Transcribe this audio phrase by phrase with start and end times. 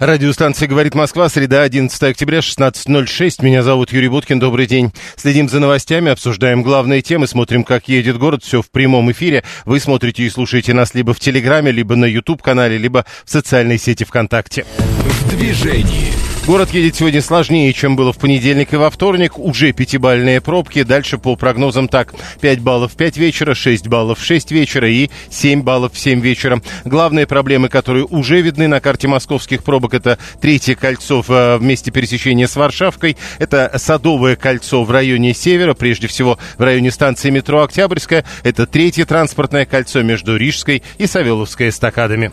[0.00, 3.44] Радиостанция «Говорит Москва», среда, 11 октября, 16.06.
[3.44, 4.92] Меня зовут Юрий Буткин, добрый день.
[5.16, 9.42] Следим за новостями, обсуждаем главные темы, смотрим, как едет город, все в прямом эфире.
[9.64, 14.04] Вы смотрите и слушаете нас либо в Телеграме, либо на YouTube-канале, либо в социальной сети
[14.04, 14.64] ВКонтакте.
[14.78, 16.12] В движении.
[16.48, 19.38] Город едет сегодня сложнее, чем было в понедельник и во вторник.
[19.38, 20.82] Уже пятибальные пробки.
[20.82, 22.14] Дальше по прогнозам так.
[22.40, 26.20] 5 баллов в 5 вечера, 6 баллов в 6 вечера и 7 баллов в 7
[26.20, 26.62] вечера.
[26.86, 31.90] Главные проблемы, которые уже видны на карте московских пробок, это третье кольцо в э, месте
[31.90, 33.16] пересечения с Варшавкой.
[33.38, 38.24] Это Садовое кольцо в районе Севера, прежде всего в районе станции метро Октябрьская.
[38.42, 42.32] Это третье транспортное кольцо между Рижской и Савеловской эстакадами.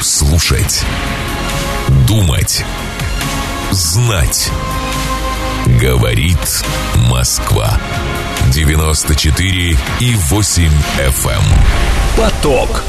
[0.00, 0.84] Слушать
[2.06, 2.64] Думать.
[3.70, 4.50] Знать.
[5.80, 6.64] Говорит
[7.10, 7.78] Москва.
[8.52, 11.30] 94 и 8 FM.
[11.30, 11.42] Эм.
[12.16, 12.82] Поток.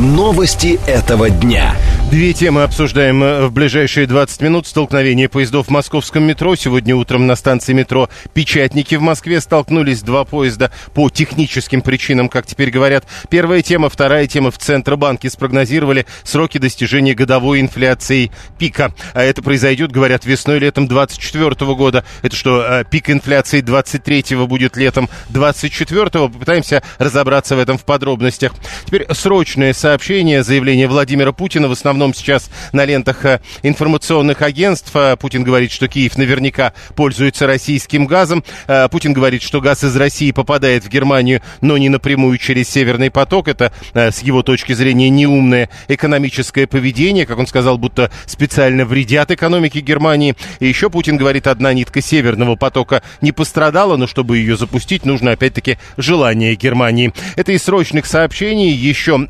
[0.00, 1.76] Новости этого дня.
[2.10, 4.66] Две темы обсуждаем э, в ближайшие 20 минут.
[4.66, 6.56] Столкновение поездов в московском метро.
[6.56, 12.46] Сегодня утром на станции метро Печатники в Москве столкнулись два поезда по техническим причинам, как
[12.46, 13.04] теперь говорят.
[13.28, 18.94] Первая тема, вторая тема в Центробанке спрогнозировали сроки достижения годовой инфляции пика.
[19.12, 22.04] А это произойдет, говорят, весной-летом 24 года.
[22.22, 26.32] Это что, э, пик инфляции 23 будет летом 24 -го?
[26.32, 28.52] Попытаемся разобраться в этом в подробностях.
[28.86, 34.90] Теперь срочное сообщение, заявление Владимира Путина в основном сейчас на лентах э, информационных агентств.
[34.94, 38.44] Э, Путин говорит, что Киев наверняка пользуется российским газом.
[38.66, 43.10] Э, Путин говорит, что газ из России попадает в Германию, но не напрямую через Северный
[43.10, 43.48] поток.
[43.48, 47.26] Это, с его точки зрения, неумное экономическое поведение.
[47.26, 50.36] Как он сказал, будто специально вредят экономике Германии.
[50.60, 55.32] И еще Путин говорит, одна нитка Северного потока не пострадала, но чтобы ее запустить, нужно
[55.32, 57.12] опять-таки желание Германии.
[57.36, 58.70] Это из срочных сообщений.
[58.70, 59.26] Еще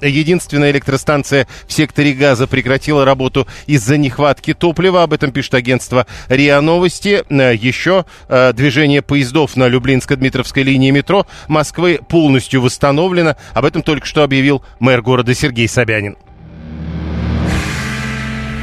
[0.51, 5.05] единственная электростанция в секторе газа прекратила работу из-за нехватки топлива.
[5.05, 7.23] Об этом пишет агентство РИА Новости.
[7.31, 13.37] Э, еще э, движение поездов на Люблинско-Дмитровской линии метро Москвы полностью восстановлено.
[13.55, 16.17] Об этом только что объявил мэр города Сергей Собянин.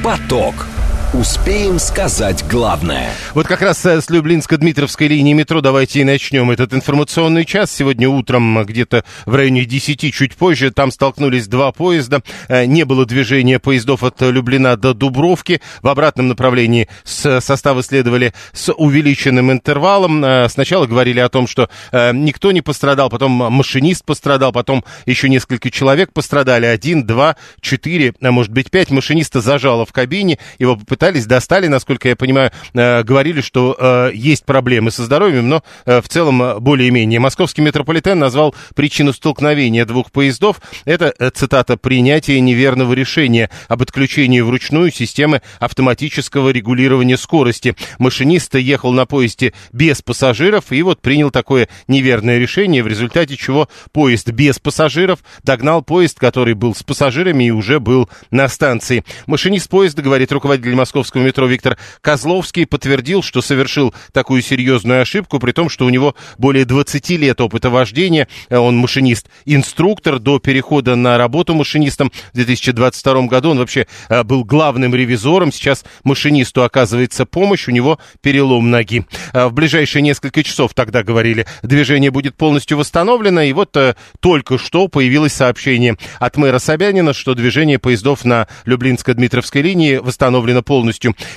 [0.04, 0.68] Поток.
[1.14, 3.10] Успеем сказать главное.
[3.34, 7.72] Вот как раз э, с Люблинско-Дмитровской линии метро давайте и начнем этот информационный час.
[7.72, 12.24] Сегодня утром где-то в районе 10, чуть позже, там столкнулись два поезда.
[12.50, 15.62] Э, не было движения поездов от Люблина до Дубровки.
[15.82, 20.26] В обратном направлении с состава следовали с увеличенным интервалом.
[20.26, 25.72] Э, сначала говорили о том, что никто не пострадал, потом машинист пострадал, потом еще несколько
[25.72, 26.66] человек пострадали.
[26.66, 28.92] Один, два, четыре, а может быть пять.
[28.92, 34.12] Машиниста зажало в кабине, его попытались пытались, достали, насколько я понимаю, э, говорили, что э,
[34.16, 37.20] есть проблемы со здоровьем, но э, в целом более-менее.
[37.20, 40.60] Московский метрополитен назвал причину столкновения двух поездов.
[40.86, 47.76] Это, цитата, «принятие неверного решения об отключении вручную системы автоматического регулирования скорости».
[48.00, 53.70] Машинист ехал на поезде без пассажиров и вот принял такое неверное решение, в результате чего
[53.92, 59.04] поезд без пассажиров догнал поезд, который был с пассажирами и уже был на станции.
[59.28, 65.52] Машинист поезда, говорит руководитель московского метро Виктор Козловский подтвердил, что совершил такую серьезную ошибку, при
[65.52, 68.28] том, что у него более 20 лет опыта вождения.
[68.50, 70.20] Он машинист-инструктор.
[70.20, 75.52] До перехода на работу машинистом в 2022 году он вообще э, был главным ревизором.
[75.52, 79.06] Сейчас машинисту оказывается помощь, у него перелом ноги.
[79.34, 83.42] Э, в ближайшие несколько часов тогда говорили, движение будет полностью восстановлено.
[83.42, 89.62] И вот э, только что появилось сообщение от мэра Собянина, что движение поездов на Люблинско-Дмитровской
[89.62, 90.77] линии восстановлено полностью.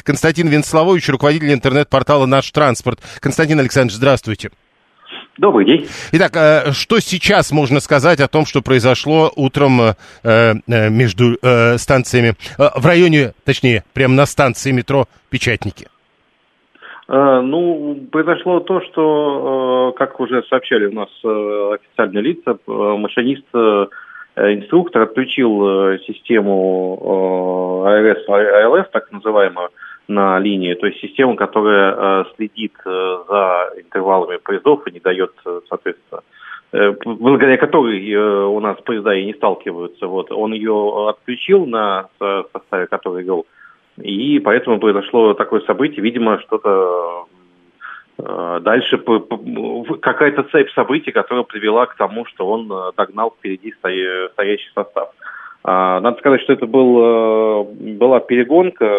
[0.03, 3.01] Константин Венславович, руководитель интернет-портала «Наш транспорт».
[3.21, 4.51] Константин Александрович, здравствуйте.
[5.41, 5.87] Добрый день.
[6.13, 11.39] Итак, э, что сейчас можно сказать о том, что произошло утром э, э, между
[11.79, 15.89] станциями, в районе, точнее, прямо на станции метро Печатники?
[17.09, 23.47] Ну, произошло то, что, как уже сообщали у нас официальные лица, машинист
[24.55, 29.71] инструктор отключил э, систему АРС, АЛС, так называемую,
[30.09, 35.33] на линии, то есть систему, которая э, следит за интервалами поездов и не дает,
[35.69, 36.23] соответственно,
[37.05, 40.07] благодаря которой у нас поезда и не сталкиваются.
[40.07, 40.31] Вот.
[40.31, 43.47] Он ее отключил на составе, который вел,
[44.01, 46.03] и поэтому произошло такое событие.
[46.03, 47.40] Видимо, что-то Э,
[48.61, 48.99] дальше
[50.01, 55.11] какая-то цепь событий, которая привела к тому, что он э, догнал впереди стоящий состав.
[55.63, 58.91] А, надо сказать, что это был, была перегонка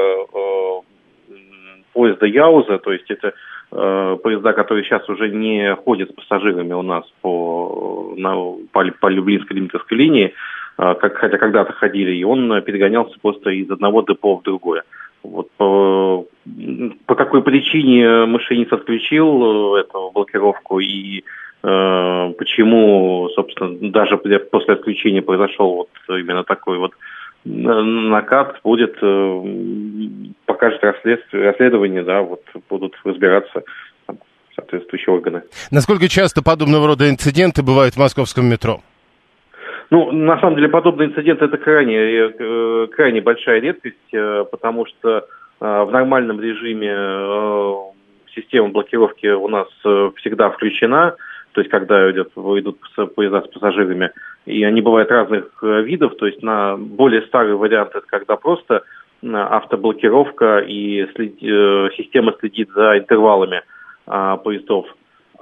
[1.94, 3.34] поезда Яуза, то есть это
[3.70, 8.36] поезда, которые сейчас уже не ходят с пассажирами у нас по, на,
[8.72, 10.34] по, по Люблинской лимитовской линии,
[10.78, 14.84] как, хотя когда-то ходили, и он перегонялся просто из одного депо в другое.
[15.24, 16.26] Вот по,
[17.06, 21.24] по какой причине машинист отключил эту блокировку и
[21.64, 26.94] Э, почему, собственно, даже после отключения произошел вот именно такой вот
[27.44, 29.44] накат, будет, э,
[30.46, 33.64] покажет расследование, да, вот будут разбираться
[34.56, 35.44] соответствующие органы.
[35.72, 38.82] Насколько часто подобного рода инциденты бывают в московском метро?
[39.92, 43.98] Ну, на самом деле, подобные инциденты это крайне, э, крайне большая редкость,
[44.52, 45.28] потому что
[45.60, 47.94] в нормальном режиме
[48.34, 49.68] система блокировки у нас
[50.16, 51.16] всегда включена,
[51.54, 52.80] то есть когда идет, идут
[53.16, 54.12] поезда с пассажирами,
[54.46, 58.84] и они бывают разных э, видов, то есть на более старый вариант это когда просто
[59.22, 63.62] автоблокировка и след, э, система следит за интервалами
[64.08, 64.88] а, поездов,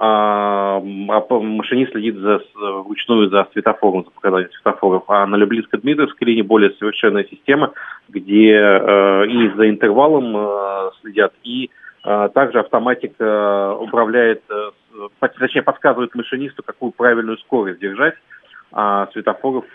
[0.02, 5.02] а, а машинист следит за, вручную за светофором, за показанием светофоров.
[5.08, 7.74] А на Люблинско-Дмитровской линии более совершенная система,
[8.08, 11.68] где э, и за интервалом э, следят, и
[12.02, 14.42] э, также автоматика управляет
[15.20, 18.14] точнее, подсказывает машинисту, какую правильную скорость держать,
[18.72, 19.66] а светофоров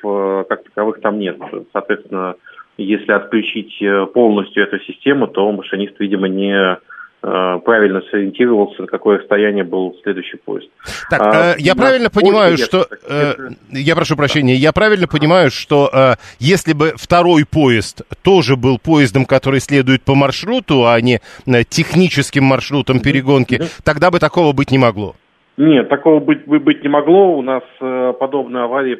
[0.49, 1.37] как таковых там нет.
[1.71, 2.35] Соответственно,
[2.77, 3.79] если отключить
[4.13, 6.79] полностью эту систему, то машинист, видимо, не
[7.25, 10.69] правильно сориентировался, на какое расстояние был следующий поезд.
[11.09, 12.85] Так, а, я правильно понимаю, что...
[13.09, 13.33] Э,
[13.71, 19.25] я прошу прощения, я правильно понимаю, что э, если бы второй поезд тоже был поездом,
[19.25, 23.81] который следует по маршруту, а не э, техническим маршрутом перегонки, mm-hmm.
[23.83, 25.15] тогда бы такого быть не могло?
[25.57, 27.37] Нет, такого быть, быть не могло.
[27.37, 28.99] У нас э, подобная авария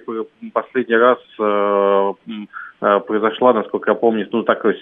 [0.54, 2.14] последний раз э,
[2.82, 4.78] э, произошла, насколько я помню, ну такой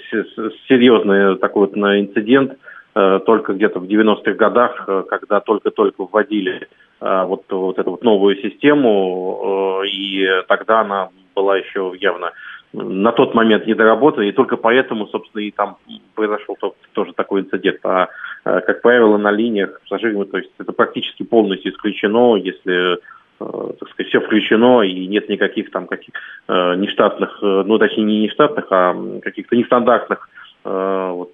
[0.67, 2.55] серьезный такой вот инцидент э,
[2.93, 6.67] только где-то в 90-х годах, э, когда только-только вводили
[7.01, 12.31] э, вот, вот эту вот новую систему, э, и тогда она была еще явно
[12.73, 15.77] на тот момент не доработали, и только поэтому, собственно, и там
[16.15, 16.57] произошел
[16.93, 17.79] тоже такой инцидент.
[17.83, 18.09] А,
[18.45, 22.97] э, как правило, на линиях пассажирами, то есть это практически полностью исключено, если э,
[23.39, 26.15] так сказать, все включено и нет никаких там каких
[26.47, 30.27] э, нештатных, ну точнее не нештатных, а каких-то нестандартных
[30.63, 31.33] вот,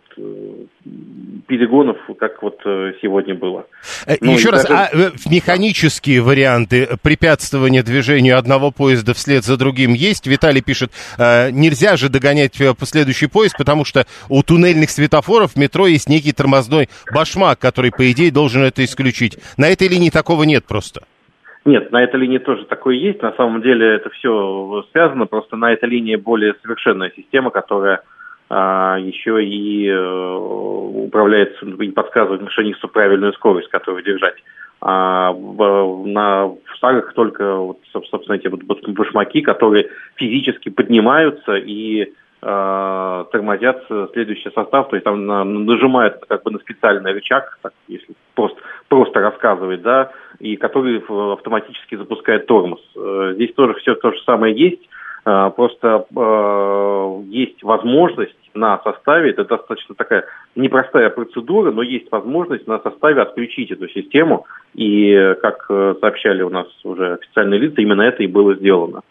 [1.48, 3.66] перегонов, как вот э, сегодня было.
[4.08, 4.74] Э, ну, Еще раз, даже...
[4.74, 10.28] а механические варианты препятствования движению одного поезда вслед за другим есть?
[10.28, 16.10] Виталий пишет, нельзя же догонять последующий поезд, потому что у туннельных светофоров в метро есть
[16.10, 19.38] некий тормозной башмак, который, по идее, должен это исключить.
[19.58, 21.02] На этой линии такого нет просто.
[21.66, 23.22] Нет, на этой линии тоже такое есть.
[23.22, 28.02] На самом деле это все связано, просто на этой линии более совершенная система, которая
[28.51, 30.36] еще и э,
[31.06, 34.36] управляет и подсказывает машинисту правильную скорость, которую держать.
[34.81, 43.25] А на в старых только, вот, собственно, эти вот башмаки, которые физически поднимаются и э,
[43.31, 48.16] тормозят следующий состав, то есть там на, нажимают как бы на специальный рычаг, так, если
[48.36, 51.04] просто, просто рассказывать, да, и который
[51.34, 52.80] автоматически запускает тормоз.
[52.95, 54.81] Э, здесь тоже все то же самое есть,
[55.56, 62.80] просто э, есть возможность на составе, это достаточно такая непростая процедура, но есть возможность на
[62.80, 64.45] составе отключить эту систему,
[64.76, 69.02] и, как э, сообщали у нас уже официальные лица, именно это и было сделано.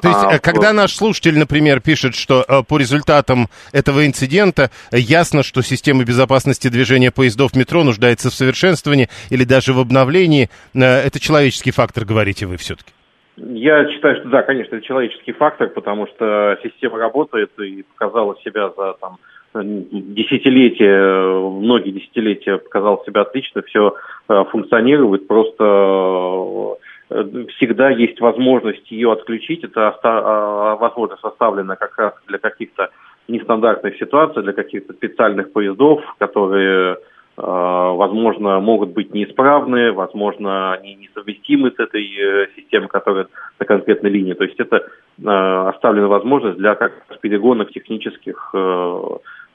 [0.00, 4.70] То есть, а, э, когда наш слушатель, например, пишет, что э, по результатам этого инцидента
[4.92, 11.18] ясно, что система безопасности движения поездов метро нуждается в совершенствовании или даже в обновлении, это
[11.18, 12.92] человеческий фактор, говорите вы все-таки?
[13.40, 18.70] Я считаю, что да, конечно, это человеческий фактор, потому что система работает и показала себя
[18.76, 19.18] за там,
[19.54, 23.94] десятилетия, многие десятилетия показала себя отлично, все
[24.28, 26.76] э, функционирует, просто
[27.10, 29.64] э, всегда есть возможность ее отключить.
[29.64, 32.90] Это а, возможность оставлена как раз для каких-то
[33.28, 36.98] нестандартных ситуаций, для каких-то специальных поездов, которые
[37.40, 43.28] возможно, могут быть неисправны, возможно, они несовместимы с этой э, системой, которая
[43.60, 44.34] на конкретной линии.
[44.34, 48.54] То есть это э, оставлена возможность для как перегонов технических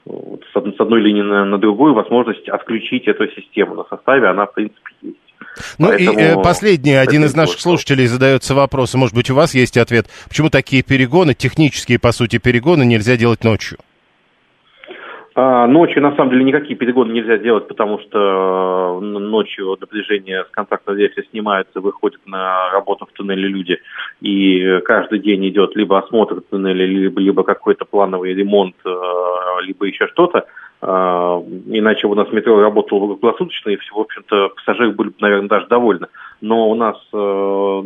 [0.06, 5.18] с одной линии на, другую, возможность отключить эту систему на составе, она, в принципе, есть.
[5.78, 6.18] Ну Поэтому...
[6.18, 10.06] и э, последний, один из наших слушателей задается вопросом, может быть, у вас есть ответ,
[10.28, 13.78] почему такие перегоны, технические, по сути, перегоны нельзя делать ночью?
[15.36, 20.50] А, ночью, на самом деле, никакие перегоны нельзя делать, потому что э, ночью напряжение с
[20.50, 23.80] контактной версии снимается, выходят на работу в туннеле люди,
[24.20, 28.90] и каждый день идет либо осмотр туннеля, либо, либо какой-то плановый ремонт, э,
[29.62, 30.46] либо еще что-то.
[30.86, 36.08] А, иначе у нас метро работало круглосуточно, и, в общем-то, пассажиры были, наверное, даже довольны.
[36.42, 37.82] Но у нас э,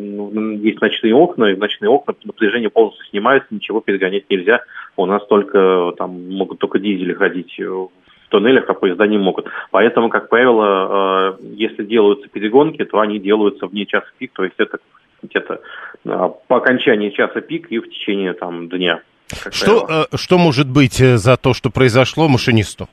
[0.60, 4.62] есть ночные окна, и в ночные окна напряжение полностью снимается, ничего перегонять нельзя.
[4.96, 7.90] У нас только там могут только дизели ходить в
[8.30, 9.46] туннелях, а поезда не могут.
[9.70, 14.56] Поэтому, как правило, э, если делаются перегонки, то они делаются вне часа пик, то есть
[14.58, 14.78] это
[15.22, 15.60] где-то
[16.04, 19.02] э, по окончании часа пик и в течение там дня.
[19.50, 22.88] Что, э, что может быть э, за то, что произошло машинисту?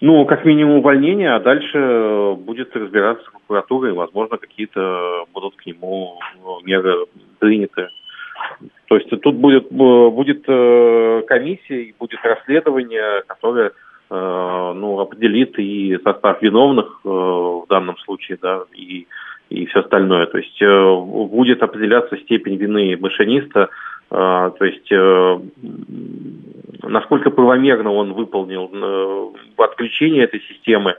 [0.00, 5.66] Ну, как минимум увольнение, а дальше э, будет разбираться прокуратура, и, возможно, какие-то будут к
[5.66, 6.18] нему
[6.64, 7.06] меры
[7.38, 7.88] приняты.
[8.88, 10.46] То есть тут будет, будет
[11.26, 13.72] комиссия, и будет расследование, которое
[14.10, 19.06] ну, определит и состав виновных в данном случае, да, и,
[19.50, 20.26] и все остальное.
[20.26, 20.60] То есть
[21.30, 23.68] будет определяться степень вины машиниста,
[24.10, 25.40] то есть э,
[26.82, 30.96] насколько правомерно он выполнил э, отключение этой системы,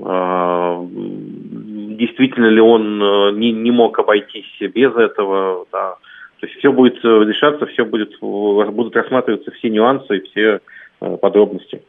[0.00, 5.96] а, действительно ли он э, не, не мог обойтись без этого, да.
[6.40, 10.60] То есть все будет решаться, все будет, будут рассматриваться все нюансы и все
[11.20, 11.82] подробности.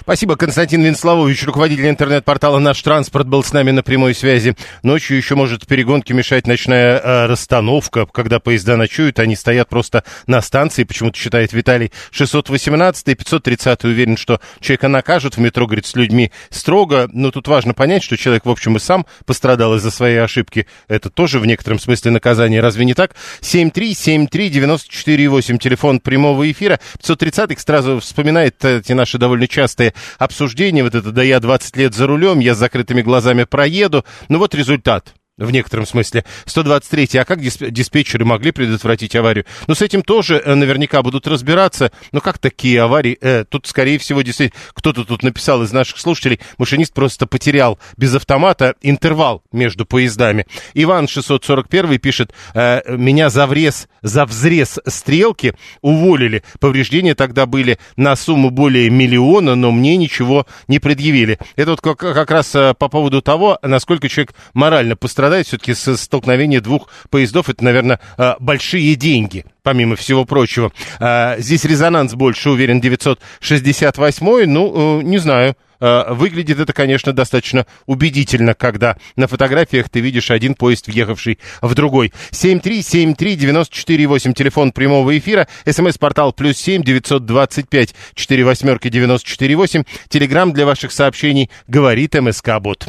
[0.00, 4.54] Спасибо, Константин Венславович, руководитель интернет-портала «Наш транспорт» был с нами на прямой связи.
[4.82, 8.06] Ночью еще может перегонке мешать ночная э, расстановка.
[8.06, 10.84] Когда поезда ночуют, они стоят просто на станции.
[10.84, 16.32] Почему-то считает Виталий 618 и 530 уверен, что человека накажут в метро, говорит, с людьми
[16.50, 17.08] строго.
[17.12, 20.66] Но тут важно понять, что человек, в общем, и сам пострадал из-за своей ошибки.
[20.88, 22.60] Это тоже в некотором смысле наказание.
[22.60, 23.14] Разве не так?
[23.42, 26.80] 7373948, телефон прямого эфира.
[26.98, 32.06] 530 сразу вспоминает эти наши довольно частые обсуждение, вот это, да я 20 лет за
[32.06, 34.06] рулем, я с закрытыми глазами проеду.
[34.28, 36.24] Ну вот результат в некотором смысле.
[36.44, 39.46] 123 а как диспетчеры могли предотвратить аварию?
[39.66, 41.90] Ну, с этим тоже э, наверняка будут разбираться.
[42.12, 43.16] Но как такие аварии?
[43.20, 48.14] Э, тут, скорее всего, действительно, кто-то тут написал из наших слушателей, машинист просто потерял без
[48.14, 50.46] автомата интервал между поездами.
[50.74, 56.42] Иван 641 пишет, э, меня за врез, за взрез стрелки уволили.
[56.60, 61.38] Повреждения тогда были на сумму более миллиона, но мне ничего не предъявили.
[61.56, 65.74] Это вот как, как раз э, по поводу того, насколько человек морально пострадал страдает все-таки
[65.74, 67.48] со столкновения двух поездов.
[67.48, 70.72] Это, наверное, а, большие деньги, помимо всего прочего.
[70.98, 75.54] А, здесь резонанс больше, уверен, 968 ну, э, не знаю.
[75.78, 81.72] А, выглядит это, конечно, достаточно убедительно, когда на фотографиях ты видишь один поезд, въехавший в
[81.76, 82.12] другой.
[82.32, 91.50] 7373948, телефон прямого эфира, смс-портал плюс 7 925 4 восьмерки 948, телеграмм для ваших сообщений
[91.68, 92.88] говорит МСК-бот.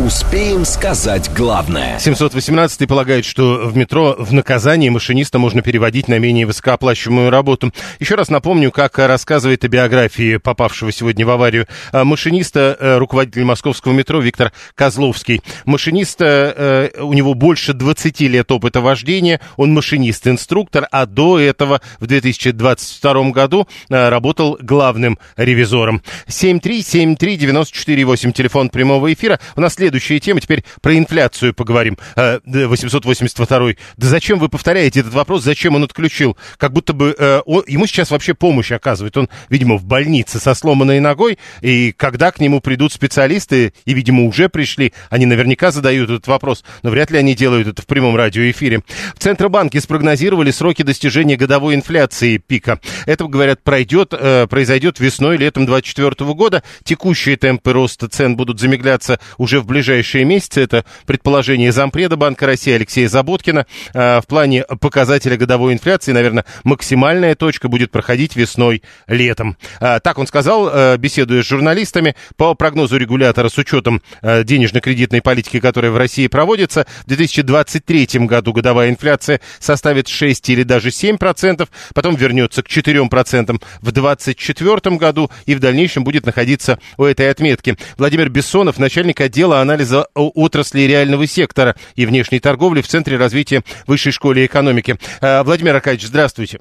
[0.00, 1.98] Успеем сказать главное.
[1.98, 7.72] 718 полагает, что в метро в наказании машиниста можно переводить на менее высокооплачиваемую работу.
[7.98, 13.42] Еще раз напомню, как рассказывает о биографии попавшего сегодня в аварию а, машиниста, э, руководитель
[13.42, 15.42] московского метро Виктор Козловский.
[15.64, 22.06] Машиниста, э, у него больше 20 лет опыта вождения, он машинист-инструктор, а до этого в
[22.06, 26.02] 2022 году э, работал главным ревизором.
[26.28, 29.40] 7373948, телефон прямого эфира.
[29.56, 30.40] У нас следующая тема.
[30.40, 31.96] Теперь про инфляцию поговорим.
[32.14, 35.42] 882 э, Да зачем вы повторяете этот вопрос?
[35.42, 36.36] Зачем он отключил?
[36.58, 39.16] Как будто бы э, он, ему сейчас вообще помощь оказывает.
[39.16, 41.38] Он, видимо, в больнице со сломанной ногой.
[41.62, 46.64] И когда к нему придут специалисты, и, видимо, уже пришли, они наверняка задают этот вопрос.
[46.82, 48.82] Но вряд ли они делают это в прямом радиоэфире.
[49.14, 52.78] В Центробанке спрогнозировали сроки достижения годовой инфляции пика.
[53.06, 56.62] Это, говорят, пройдет, э, произойдет весной, летом 2024 года.
[56.84, 60.62] Текущие темпы роста цен будут замедляться уже в ближайшее ближайшие месяцы.
[60.62, 63.64] Это предположение зампреда Банка России Алексея Заботкина.
[63.94, 69.56] А, в плане показателя годовой инфляции, наверное, максимальная точка будет проходить весной-летом.
[69.78, 72.16] А, так он сказал, а, беседуя с журналистами.
[72.36, 78.90] По прогнозу регулятора с учетом денежно-кредитной политики, которая в России проводится, в 2023 году годовая
[78.90, 85.30] инфляция составит 6 или даже 7 процентов, потом вернется к 4 процентам в 2024 году
[85.46, 87.76] и в дальнейшем будет находиться у этой отметки.
[87.96, 94.12] Владимир Бессонов, начальник отдела анализа отрасли реального сектора и внешней торговли в Центре развития Высшей
[94.12, 94.96] школы экономики.
[95.20, 96.60] Э, Владимир Аркадьевич, здравствуйте.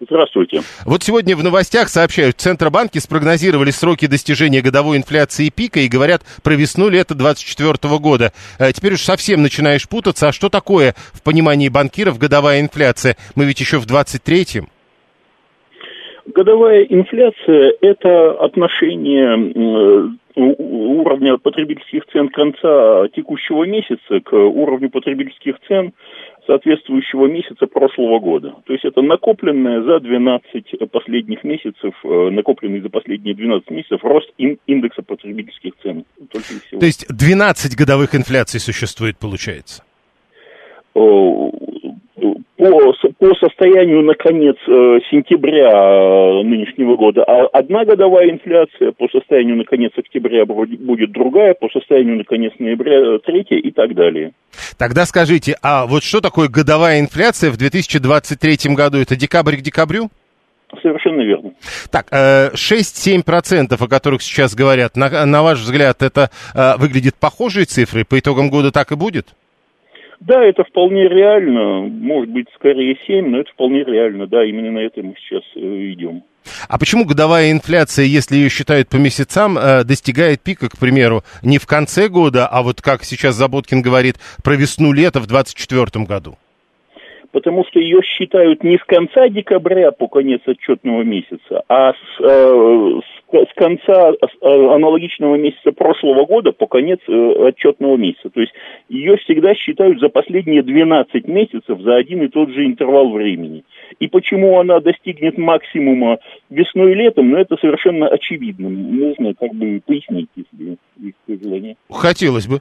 [0.00, 0.62] Здравствуйте.
[0.84, 6.54] Вот сегодня в новостях сообщают, Центробанки спрогнозировали сроки достижения годовой инфляции пика и говорят про
[6.54, 8.32] весну-лето 2024 года.
[8.58, 10.28] А теперь уж совсем начинаешь путаться.
[10.28, 13.16] А что такое в понимании банкиров годовая инфляция?
[13.36, 14.68] Мы ведь еще в 23-м.
[16.26, 25.92] Годовая инфляция– это отношение уровня потребительских цен конца текущего месяца к уровню потребительских цен
[26.46, 28.54] соответствующего месяца прошлого года.
[28.66, 34.28] То есть это накопленное за 12 последних месяцев, э, накопленный за последние 12 месяцев рост
[34.66, 36.04] индекса потребительских цен.
[36.30, 39.84] То есть 12 годовых инфляций существует, получается?
[42.62, 49.08] По, по состоянию на конец э, сентября э, нынешнего года а одна годовая инфляция, по
[49.08, 54.32] состоянию на конец октября будет другая, по состоянию на конец ноября третья и так далее.
[54.78, 58.98] Тогда скажите, а вот что такое годовая инфляция в 2023 году?
[58.98, 60.10] Это декабрь к декабрю?
[60.82, 61.52] Совершенно верно.
[61.90, 66.30] Так, 6-7%, о которых сейчас говорят, на, на ваш взгляд, это
[66.78, 68.04] выглядит похожие цифры?
[68.04, 69.34] По итогам года так и будет?
[70.26, 74.78] Да, это вполне реально, может быть, скорее 7, но это вполне реально, да, именно на
[74.78, 76.22] это мы сейчас э, идем.
[76.68, 81.58] А почему годовая инфляция, если ее считают по месяцам, э, достигает пика, к примеру, не
[81.58, 86.36] в конце года, а вот как сейчас Заботкин говорит, про весну-лето в 2024 году?
[87.32, 93.00] потому что ее считают не с конца декабря по конец отчетного месяца, а с, э,
[93.32, 98.30] с, конца э, аналогичного месяца прошлого года по конец э, отчетного месяца.
[98.30, 98.52] То есть
[98.88, 103.64] ее всегда считают за последние 12 месяцев за один и тот же интервал времени.
[103.98, 106.18] И почему она достигнет максимума
[106.50, 108.68] весной и летом, ну это совершенно очевидно.
[108.68, 111.76] Нужно как бы пояснить, если есть желание.
[111.90, 112.60] Хотелось бы.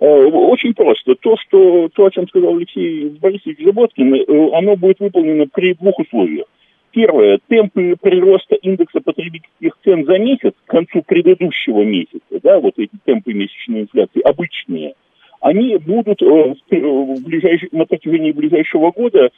[0.00, 1.14] Э, очень просто.
[1.16, 6.46] То, что, то, о чем сказал Алексей Борисович Заботкин, оно будет выполнено при двух условиях.
[6.90, 12.92] Первое, темпы прироста индекса потребительских цен за месяц к концу предыдущего месяца, да, вот эти
[13.04, 14.94] темпы месячной инфляции, обычные,
[15.40, 19.30] они будут э, в ближайший, на протяжении ближайшего года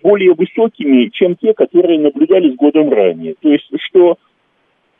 [0.00, 3.34] более высокими, чем те, которые наблюдались годом ранее.
[3.40, 4.16] То есть, что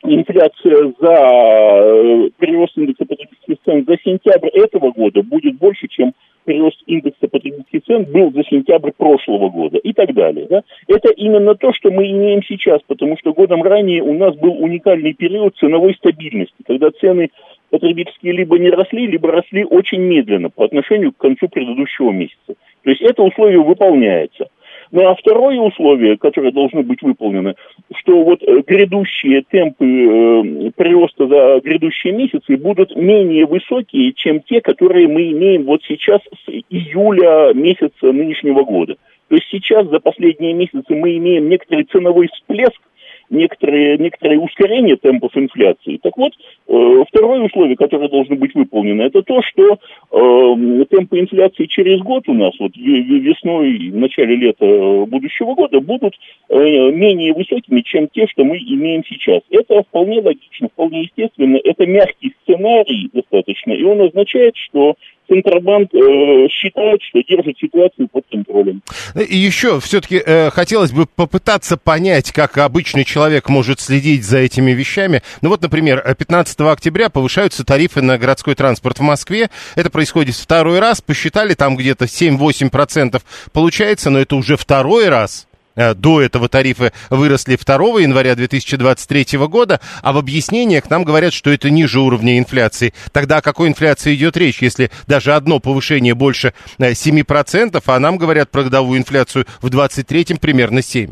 [0.03, 6.13] инфляция за э, прирост индекса потребительских цен за сентябрь этого года будет больше, чем
[6.47, 10.47] прирост индекса потребительских цен был за сентябрь прошлого года и так далее.
[10.49, 10.63] Да?
[10.87, 15.13] Это именно то, что мы имеем сейчас, потому что годом ранее у нас был уникальный
[15.13, 17.31] период ценовой стабильности, когда цены
[17.69, 22.55] потребительские либо не росли, либо росли очень медленно по отношению к концу предыдущего месяца.
[22.83, 24.47] То есть это условие выполняется.
[24.91, 27.55] Ну а второе условие, которое должно быть выполнено,
[27.95, 34.61] что вот э, грядущие темпы э, прироста за грядущие месяцы будут менее высокие, чем те,
[34.61, 38.97] которые мы имеем вот сейчас с июля месяца нынешнего года.
[39.29, 42.79] То есть сейчас за последние месяцы мы имеем некоторый ценовой всплеск,
[43.29, 45.99] некоторые, некоторые ускорения темпов инфляции.
[46.01, 46.33] Так вот,
[46.67, 52.27] э, второе условие, которое должно быть выполнено, это то, что э, темпы инфляции через год
[52.27, 56.15] у нас, вот весной, в начале лета будущего года, будут
[56.49, 56.55] э,
[56.91, 59.41] менее высокими, чем те, что мы имеем сейчас.
[59.49, 61.57] Это вполне логично, вполне естественно.
[61.63, 64.95] Это мягкий сценарий достаточно, и он означает, что
[65.27, 68.81] Центробанк э, считает, что держит ситуацию под контролем.
[69.15, 74.71] И еще все-таки э, хотелось бы попытаться понять, как обычный человек может следить за этими
[74.71, 75.21] вещами.
[75.41, 79.49] Ну вот, например, 15 октября повышаются тарифы на городской транспорт в Москве.
[79.75, 81.01] Это происходит второй раз.
[81.01, 85.46] Посчитали, там где-то 7-8% получается, но это уже второй раз.
[85.77, 91.51] Э, до этого тарифы выросли 2 января 2023 года, а в объяснениях нам говорят, что
[91.51, 92.93] это ниже уровня инфляции.
[93.13, 98.17] Тогда о какой инфляции идет речь, если даже одно повышение больше 7%, э, а нам
[98.17, 101.11] говорят про годовую инфляцию в 2023 примерно 7%?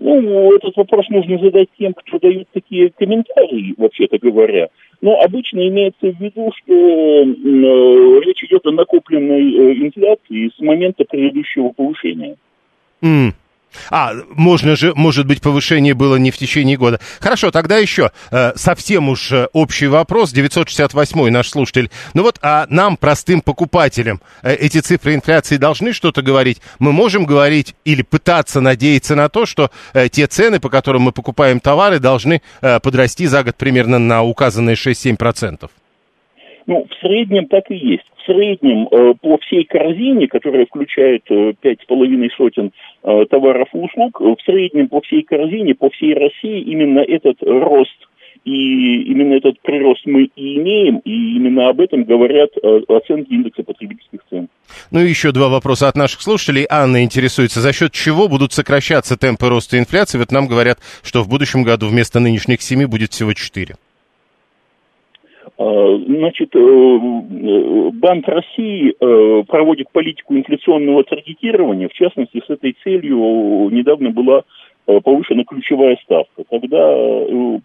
[0.00, 4.68] Ну, этот вопрос нужно задать тем, кто дает такие комментарии, вообще-то говоря.
[5.00, 11.04] Но обычно имеется в виду, что э, речь идет о накопленной э, инфляции с момента
[11.04, 12.36] предыдущего повышения.
[13.02, 13.34] Mm.
[13.90, 17.00] А, можно же, может быть, повышение было не в течение года.
[17.20, 21.90] Хорошо, тогда еще э, совсем уж э, общий вопрос, 968 наш слушатель.
[22.14, 26.60] Ну вот, а нам, простым покупателям, э, эти цифры инфляции должны что-то говорить?
[26.78, 31.12] Мы можем говорить или пытаться надеяться на то, что э, те цены, по которым мы
[31.12, 35.70] покупаем товары, должны э, подрасти за год примерно на указанные 6-7%?
[36.66, 38.04] Ну, в среднем так и есть.
[38.28, 43.78] Среднем э, по всей корзине, которая включает э, пять с половиной сотен э, товаров и
[43.78, 47.96] услуг, в среднем по всей корзине, по всей России именно этот рост
[48.44, 52.50] и именно этот прирост мы и имеем, и именно об этом говорят
[52.88, 54.48] оценки индекса потребительских цен.
[54.90, 56.66] Ну и еще два вопроса от наших слушателей.
[56.68, 60.18] Анна интересуется, за счет чего будут сокращаться темпы роста инфляции?
[60.18, 63.76] Вот нам говорят, что в будущем году вместо нынешних семи будет всего четыре.
[65.58, 71.88] А, значит, э, э, Банк России э, проводит политику инфляционного таргетирования.
[71.88, 74.44] В частности, с этой целью недавно была
[75.04, 76.44] повышена ключевая ставка.
[76.48, 76.78] Когда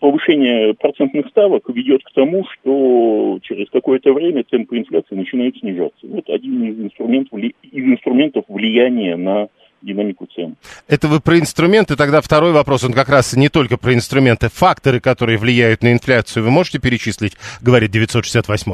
[0.02, 6.06] повышение процентных ставок ведет к тому, что через какое-то время темпы инфляции начинают снижаться.
[6.06, 7.54] Вот один из инструментов, из
[7.86, 9.48] инструментов влияния на
[9.84, 10.56] динамику цен.
[10.88, 15.00] Это вы про инструменты, тогда второй вопрос, он как раз не только про инструменты, факторы,
[15.00, 18.74] которые влияют на инфляцию, вы можете перечислить, говорит 968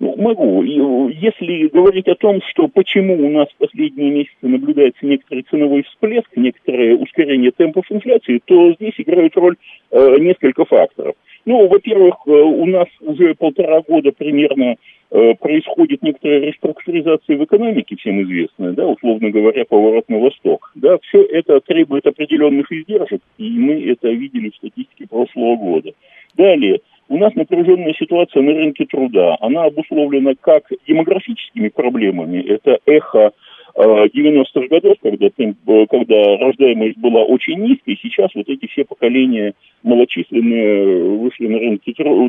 [0.00, 0.62] ну, могу.
[0.62, 6.28] Если говорить о том, что почему у нас в последние месяцы наблюдается некоторый ценовой всплеск,
[6.36, 9.56] некоторое ускорение темпов инфляции, то здесь играют роль
[9.90, 11.14] э, несколько факторов.
[11.46, 14.76] Ну, во-первых, э, у нас уже полтора года примерно
[15.12, 20.70] Э, происходит некоторая реструктуризация в экономике, всем известная, да, условно говоря, поворот на восток.
[20.76, 25.90] Да, все это требует определенных издержек, и мы это видели в статистике прошлого года.
[26.36, 29.36] Далее, у нас напряженная ситуация на рынке труда.
[29.40, 33.32] Она обусловлена как демографическими проблемами, это эхо
[33.76, 39.54] 90-х э, годов, когда, э, когда рождаемость была очень низкой, сейчас вот эти все поколения
[39.82, 41.80] малочисленные вышли на рынок,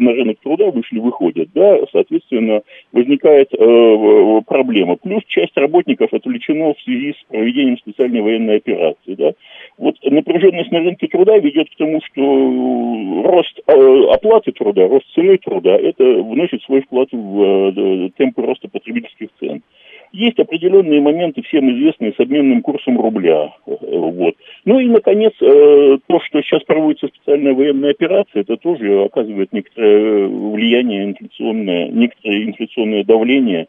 [0.02, 4.96] на рынок труда, вышли, выходят, да, соответственно, возникает э, проблема.
[4.96, 9.32] Плюс часть работников отвлечена в связи с проведением специальной военной операции, да.
[9.78, 12.22] Вот напряженность на рынке труда ведет к тому, что
[13.26, 18.68] рост э, оплаты труда, рост цены труда, это вносит свой вклад в э, темпы роста
[18.70, 19.62] потребительских цен.
[20.12, 23.54] Есть определенные моменты, всем известные, с обменным курсом рубля.
[23.66, 24.36] Вот.
[24.66, 30.28] Ну и, наконец, э, то, что сейчас проводится специальная военная операция, это тоже оказывает некоторое
[30.28, 33.68] влияние инфляционное, некоторое инфляционное давление.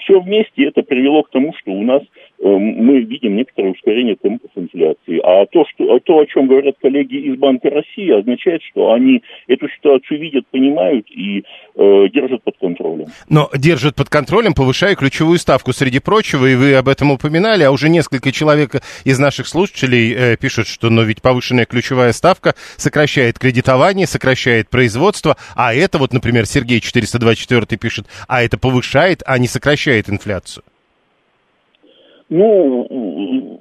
[0.00, 4.50] Все вместе это привело к тому, что у нас Э, мы видим некоторое ускорение темпов
[4.54, 5.20] инфляции.
[5.24, 9.68] А то, что, то, о чем говорят коллеги из Банка России, означает, что они эту
[9.70, 13.06] ситуацию видят, понимают и э, держат под контролем.
[13.28, 17.70] Но держат под контролем, повышая ключевую ставку, среди прочего, и вы об этом упоминали, а
[17.70, 23.38] уже несколько человек из наших слушателей э, пишут, что но ведь повышенная ключевая ставка сокращает
[23.38, 29.48] кредитование, сокращает производство, а это вот, например, Сергей 424 пишет, а это повышает, а не
[29.48, 30.62] сокращает инфляцию.
[32.30, 33.60] Ну,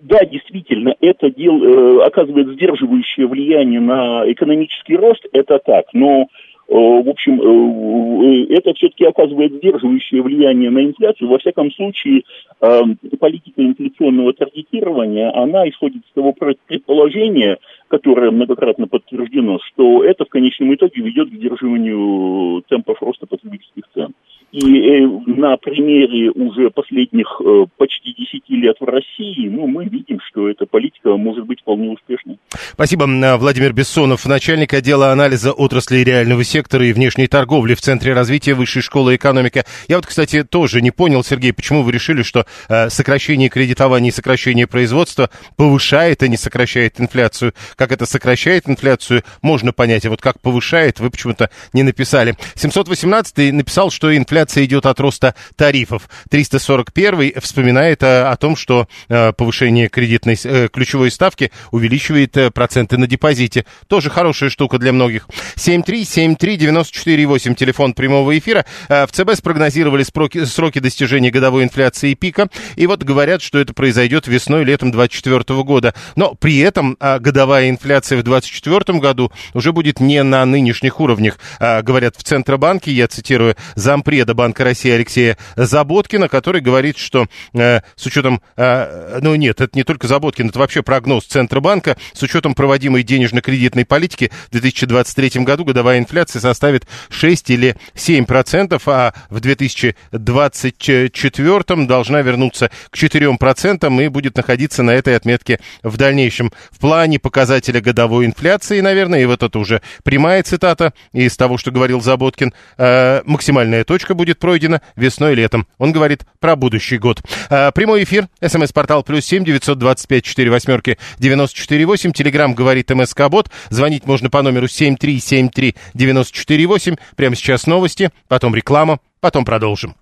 [0.00, 6.26] да, действительно, это дел, э, оказывает сдерживающее влияние на экономический рост, это так, но э,
[6.68, 11.28] в общем, э, это все-таки оказывает сдерживающее влияние на инфляцию.
[11.28, 12.22] Во всяком случае,
[12.58, 17.58] политика инфляционного таргетирования, она исходит из того предположения,
[17.88, 24.14] которое многократно подтверждено, что это в конечном итоге ведет к сдерживанию темпов роста потребительских цен.
[24.52, 30.18] И э, на примере уже последних э, почти 10 лет в России, ну, мы видим,
[30.28, 32.38] что эта политика может быть вполне успешной.
[32.72, 33.04] Спасибо.
[33.38, 38.82] Владимир Бессонов, начальник отдела анализа отрасли реального сектора и внешней торговли в Центре развития Высшей
[38.82, 39.62] школы экономики.
[39.86, 44.12] Я вот, кстати, тоже не понял, Сергей, почему вы решили, что э, сокращение кредитования и
[44.12, 47.52] сокращение производства повышает, а не сокращает инфляцию.
[47.76, 52.34] Как это сокращает инфляцию, можно понять, а вот как повышает, вы почему-то не написали.
[52.56, 56.08] 718 написал, что инфляция инфляция идет от роста тарифов.
[56.30, 63.06] 341 вспоминает э, о том, что э, повышение кредитной э, ключевой ставки увеличивает проценты на
[63.06, 63.66] депозите.
[63.86, 65.28] Тоже хорошая штука для многих.
[65.56, 68.64] 7373948, телефон прямого эфира.
[68.88, 72.48] В ЦБ спрогнозировали сроки, достижения годовой инфляции пика.
[72.76, 75.94] И вот говорят, что это произойдет весной-летом 2024 года.
[76.16, 81.38] Но при этом годовая инфляция в 2024 году уже будет не на нынешних уровнях.
[81.58, 87.80] Говорят в Центробанке, я цитирую, зампреда председателя Банка России Алексея Заботкина, который говорит, что э,
[87.96, 92.54] с учетом, э, ну нет, это не только Заботкин, это вообще прогноз Центробанка, с учетом
[92.54, 99.40] проводимой денежно-кредитной политики в 2023 году годовая инфляция составит 6 или 7 процентов, а в
[99.40, 106.52] 2024 должна вернуться к 4 процентам и будет находиться на этой отметке в дальнейшем.
[106.70, 111.70] В плане показателя годовой инфляции, наверное, и вот это уже прямая цитата из того, что
[111.70, 115.66] говорил Заботкин, э, максимальная точка будет пройдена весной и летом.
[115.78, 117.22] Он говорит про будущий год.
[117.48, 118.28] А, прямой эфир.
[118.46, 122.12] СМС-портал плюс семь девятьсот двадцать пять четыре восьмерки девяносто четыре восемь.
[122.12, 123.50] Телеграмм говорит МСК Бот.
[123.70, 126.96] Звонить можно по номеру семь три семь три девяносто четыре восемь.
[127.16, 129.96] Прямо сейчас новости, потом реклама, потом продолжим.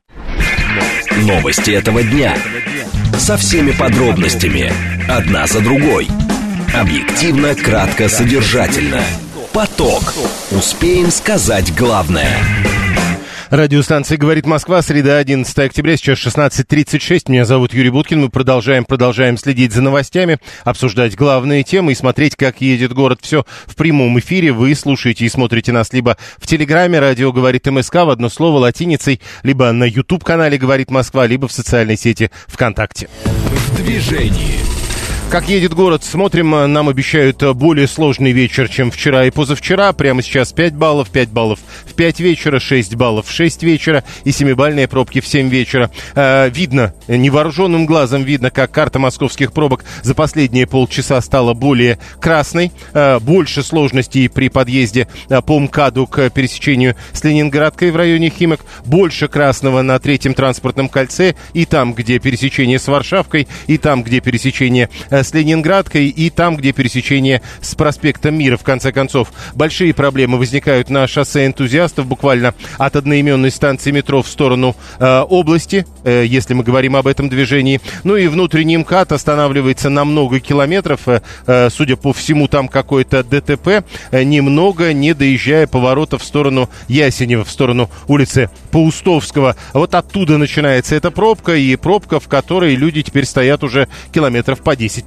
[1.18, 2.36] Новости этого дня.
[3.16, 4.72] Со всеми подробностями.
[5.08, 6.08] Одна за другой.
[6.74, 9.00] Объективно, кратко, содержательно.
[9.52, 10.12] Поток.
[10.50, 12.36] Успеем сказать главное.
[13.50, 17.30] Радиостанция «Говорит Москва», среда, 11 октября, сейчас 16.36.
[17.30, 18.20] Меня зовут Юрий Буткин.
[18.20, 23.20] Мы продолжаем, продолжаем следить за новостями, обсуждать главные темы и смотреть, как едет город.
[23.22, 24.52] Все в прямом эфире.
[24.52, 29.20] Вы слушаете и смотрите нас либо в Телеграме «Радио говорит МСК» в одно слово латиницей,
[29.42, 33.08] либо на YouTube-канале «Говорит Москва», либо в социальной сети ВКонтакте.
[33.24, 34.77] В движении.
[35.30, 39.92] Как едет город, смотрим, нам обещают более сложный вечер, чем вчера и позавчера.
[39.92, 44.30] Прямо сейчас 5 баллов, 5 баллов в 5 вечера, 6 баллов в 6 вечера и
[44.30, 45.90] 7-бальные пробки в 7 вечера.
[46.14, 52.72] Э, видно, невооруженным глазом видно, как карта московских пробок за последние полчаса стала более красной.
[52.94, 58.60] Э, больше сложностей при подъезде э, по МКАДу к пересечению с Ленинградкой в районе Химок.
[58.86, 64.20] Больше красного на третьем транспортном кольце и там, где пересечение с Варшавкой, и там, где
[64.20, 68.56] пересечение Э, с Ленинградкой и там, где пересечение с проспектом Мира.
[68.56, 74.28] В конце концов, большие проблемы возникают на шоссе энтузиастов буквально от одноименной станции метро в
[74.28, 77.80] сторону э, области, э, если мы говорим об этом движении.
[78.04, 81.08] Ну и внутренний МКАД останавливается на много километров.
[81.08, 86.68] Э, э судя по всему, там какой-то ДТП, э, немного не доезжая поворота в сторону
[86.88, 89.56] Ясенева, в сторону улицы Паустовского.
[89.72, 94.76] Вот оттуда начинается эта пробка, и пробка, в которой люди теперь стоят уже километров по
[94.76, 95.06] 10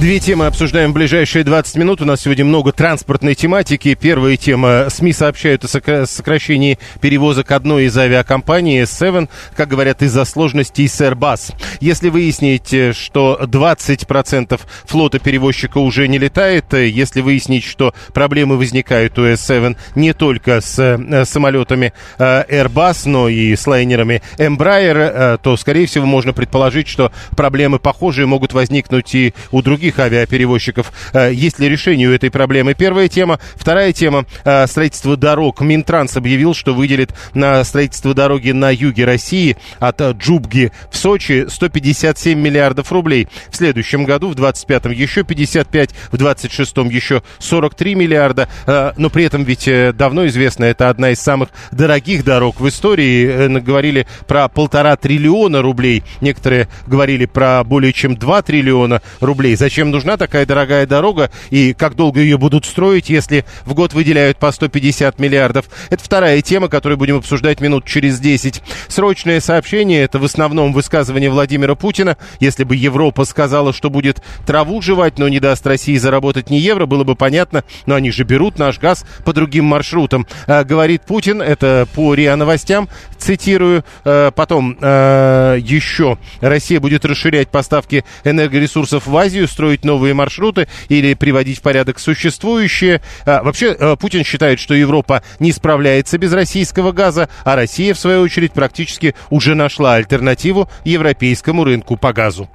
[0.00, 2.00] Две темы обсуждаем в ближайшие 20 минут.
[2.00, 3.94] У нас сегодня много транспортной тематики.
[3.94, 4.86] Первая тема.
[4.88, 11.52] СМИ сообщают о сокращении перевозок одной из авиакомпаний S7, как говорят, из-за сложностей с Airbus.
[11.80, 19.26] Если выяснить, что 20% флота перевозчика уже не летает, если выяснить, что проблемы возникают у
[19.26, 25.58] S7 не только с э, самолетами э, Airbus, но и с лайнерами Embraer, э, то,
[25.58, 30.92] скорее всего, можно предположить, что проблемы похожие могут возникнуть и у других других авиаперевозчиков.
[31.12, 32.74] Э, есть ли решение у этой проблемы?
[32.74, 33.38] Первая тема.
[33.56, 34.24] Вторая тема.
[34.44, 35.60] Э, строительство дорог.
[35.60, 42.38] Минтранс объявил, что выделит на строительство дороги на юге России от Джубги в Сочи 157
[42.38, 43.28] миллиардов рублей.
[43.50, 48.48] В следующем году, в 25-м, еще 55, в 26-м еще 43 миллиарда.
[48.66, 53.58] Э, но при этом ведь давно известно, это одна из самых дорогих дорог в истории.
[53.60, 56.02] Говорили про полтора триллиона рублей.
[56.20, 59.56] Некоторые говорили про более чем 2 триллиона рублей.
[59.56, 63.94] Зачем Зачем нужна такая дорогая дорога и как долго ее будут строить, если в год
[63.94, 65.70] выделяют по 150 миллиардов?
[65.88, 68.60] Это вторая тема, которую будем обсуждать минут через 10.
[68.88, 72.18] Срочное сообщение– это в основном высказывание Владимира Путина.
[72.40, 76.84] Если бы Европа сказала, что будет траву жевать, но не даст России заработать не евро,
[76.84, 80.26] было бы понятно, но они же берут наш газ по другим маршрутам.
[80.46, 83.82] А, говорит Путин, это по РИА Новостям, цитирую.
[84.04, 91.12] А, потом а, еще Россия будет расширять поставки энергоресурсов в Азию, строить новые маршруты или
[91.12, 93.02] приводить в порядок существующие.
[93.26, 97.98] А, вообще, а, Путин считает, что Европа не справляется без российского газа, а Россия, в
[97.98, 102.48] свою очередь, практически уже нашла альтернативу европейскому рынку по газу.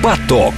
[0.00, 0.54] Поток.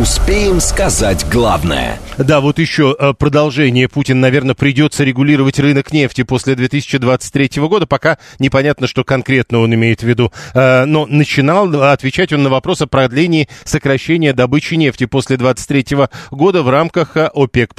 [0.00, 1.98] Успеем сказать главное.
[2.18, 3.88] Да, вот еще э, продолжение.
[3.88, 7.86] Путин, наверное, придется регулировать рынок нефти после 2023 года.
[7.86, 10.32] Пока непонятно, что конкретно он имеет в виду.
[10.52, 16.62] Э, но начинал отвечать он на вопрос о продлении сокращения добычи нефти после 2023 года
[16.62, 17.74] в рамках э, ОПЕК+.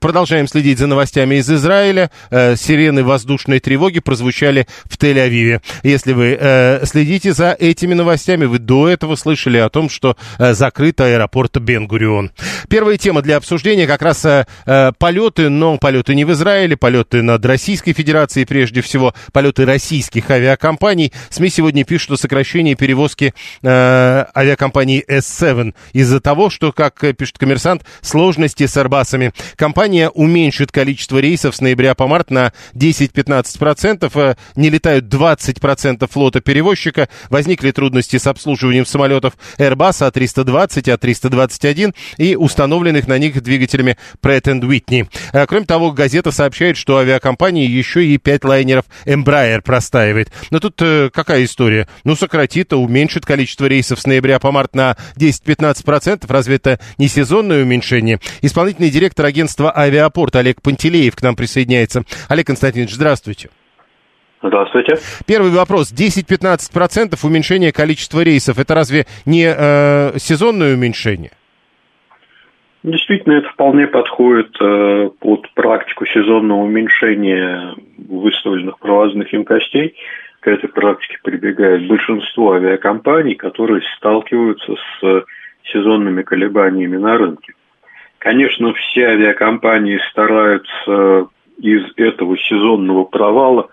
[0.00, 2.10] Продолжаем следить за новостями из Израиля.
[2.30, 5.62] Сирены воздушной тревоги прозвучали в Тель-Авиве.
[5.82, 11.00] Если вы следите за этими новостями, вы до этого слышали о том, что закрыт открыт
[11.00, 12.30] аэропорт Бен-Гурион.
[12.68, 17.22] Первая тема для обсуждения как раз э, э, полеты, но полеты не в Израиле, полеты
[17.22, 21.12] над Российской Федерацией прежде всего, полеты российских авиакомпаний.
[21.30, 27.84] СМИ сегодня пишут о сокращении перевозки э, авиакомпании S7 из-за того, что, как пишет коммерсант,
[28.02, 29.32] сложности с Арбасами.
[29.56, 36.40] Компания уменьшит количество рейсов с ноября по март на 10-15%, э, не летают 20% флота
[36.40, 44.42] перевозчика, возникли трудности с обслуживанием самолетов Airbus A320 а321 и установленных на них двигателями Pratt
[44.42, 45.08] Whitney.
[45.32, 50.30] А, кроме того, газета сообщает, что авиакомпания еще и пять лайнеров Embraer простаивает.
[50.50, 51.88] Но тут э, какая история?
[52.04, 56.24] Ну, сократит, уменьшит количество рейсов с ноября по март на 10-15%.
[56.28, 58.20] Разве это не сезонное уменьшение?
[58.42, 62.04] Исполнительный директор агентства «Авиапорт» Олег Пантелеев к нам присоединяется.
[62.28, 63.50] Олег Константинович, здравствуйте.
[64.42, 64.96] Здравствуйте.
[65.26, 65.92] Первый вопрос.
[65.92, 68.58] 10-15% уменьшения количества рейсов.
[68.58, 71.32] Это разве не э, сезонное уменьшение?
[72.84, 79.96] Действительно, это вполне подходит э, под практику сезонного уменьшения выставленных провозных емкостей.
[80.40, 85.24] К этой практике прибегает большинство авиакомпаний, которые сталкиваются с
[85.72, 87.54] сезонными колебаниями на рынке.
[88.18, 93.68] Конечно, все авиакомпании стараются из этого сезонного провала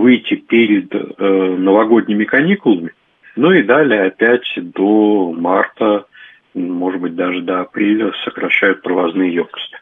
[0.00, 2.92] выйти перед э, новогодними каникулами,
[3.36, 6.06] ну и далее опять до марта,
[6.54, 9.78] может быть даже до апреля сокращают провозные емкости.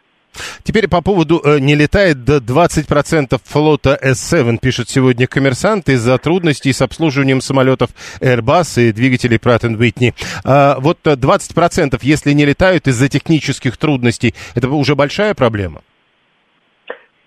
[0.63, 6.73] Теперь по поводу э, не летает до 20% флота S7, пишет сегодня коммерсант, из-за трудностей
[6.73, 10.15] с обслуживанием самолетов Airbus и двигателей Pratt Whitney.
[10.45, 15.83] А, вот 20%, э, если не летают из-за технических трудностей, это уже большая проблема?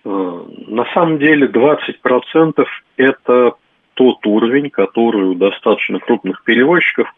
[0.06, 2.65] Э, на самом деле 20%
[2.98, 3.54] это
[3.96, 7.13] тот уровень, который у достаточно крупных перевозчиков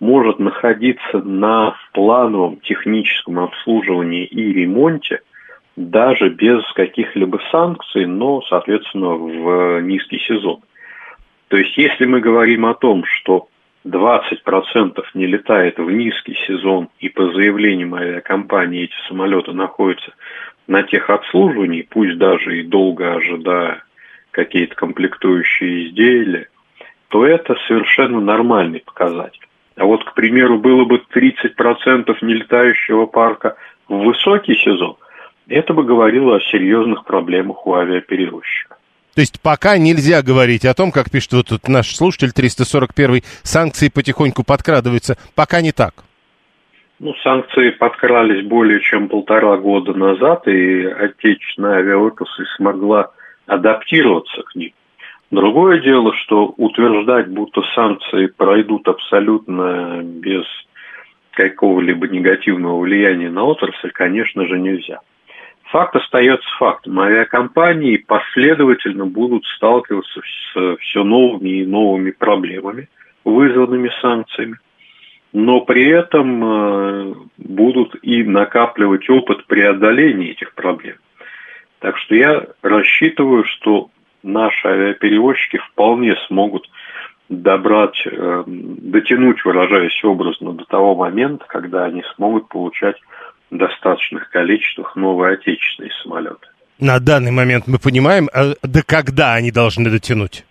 [0.00, 5.20] может находиться на плановом техническом обслуживании и ремонте
[5.76, 10.60] даже без каких-либо санкций, но, соответственно, в низкий сезон.
[11.48, 13.48] То есть, если мы говорим о том, что
[13.84, 20.12] 20% не летает в низкий сезон, и по заявлениям авиакомпании эти самолеты находятся
[20.66, 23.82] на техобслуживании, пусть даже и долго ожидая
[24.30, 26.48] какие-то комплектующие изделия,
[27.08, 29.46] то это совершенно нормальный показатель.
[29.76, 33.56] А вот, к примеру, было бы 30% нелетающего парка
[33.88, 34.96] в высокий сезон,
[35.48, 38.76] это бы говорило о серьезных проблемах у авиаперевозчика.
[39.14, 43.88] То есть пока нельзя говорить о том, как пишет вот тут наш слушатель 341, санкции
[43.88, 45.16] потихоньку подкрадываются.
[45.36, 46.03] Пока не так.
[47.00, 53.10] Ну, санкции подкрались более чем полтора года назад, и отечественная авиаотрасль смогла
[53.46, 54.72] адаптироваться к ним.
[55.30, 60.44] Другое дело, что утверждать, будто санкции пройдут абсолютно без
[61.32, 65.00] какого-либо негативного влияния на отрасль, конечно же, нельзя.
[65.64, 67.00] Факт остается фактом.
[67.00, 72.88] Авиакомпании последовательно будут сталкиваться с все новыми и новыми проблемами,
[73.24, 74.58] вызванными санкциями
[75.34, 80.96] но при этом э, будут и накапливать опыт преодоления этих проблем.
[81.80, 83.90] Так что я рассчитываю, что
[84.22, 86.70] наши авиаперевозчики вполне смогут
[87.28, 92.96] добрать, э, дотянуть, выражаясь образно, до того момента, когда они смогут получать
[93.50, 96.46] в достаточных количествах новые отечественные самолеты.
[96.78, 100.44] На данный момент мы понимаем, а до когда они должны дотянуть?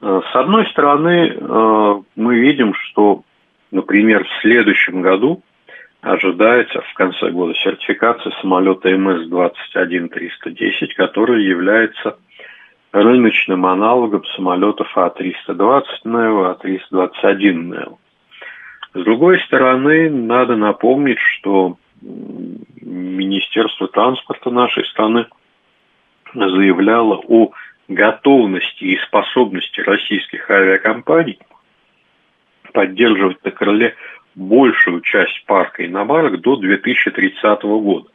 [0.00, 3.24] Э, с одной стороны, мы видим, что
[3.70, 5.42] Например, в следующем году
[6.00, 12.18] ожидается в конце года сертификация самолета МС-21-310, который является
[12.92, 17.98] рыночным аналогом самолетов А-320 NEO, А-321 NEO.
[18.94, 25.26] С другой стороны, надо напомнить, что Министерство транспорта нашей страны
[26.34, 27.52] заявляло о
[27.86, 31.38] готовности и способности российских авиакомпаний
[32.72, 33.94] поддерживать на крыле
[34.34, 38.08] большую часть парка иномарок до 2030 года.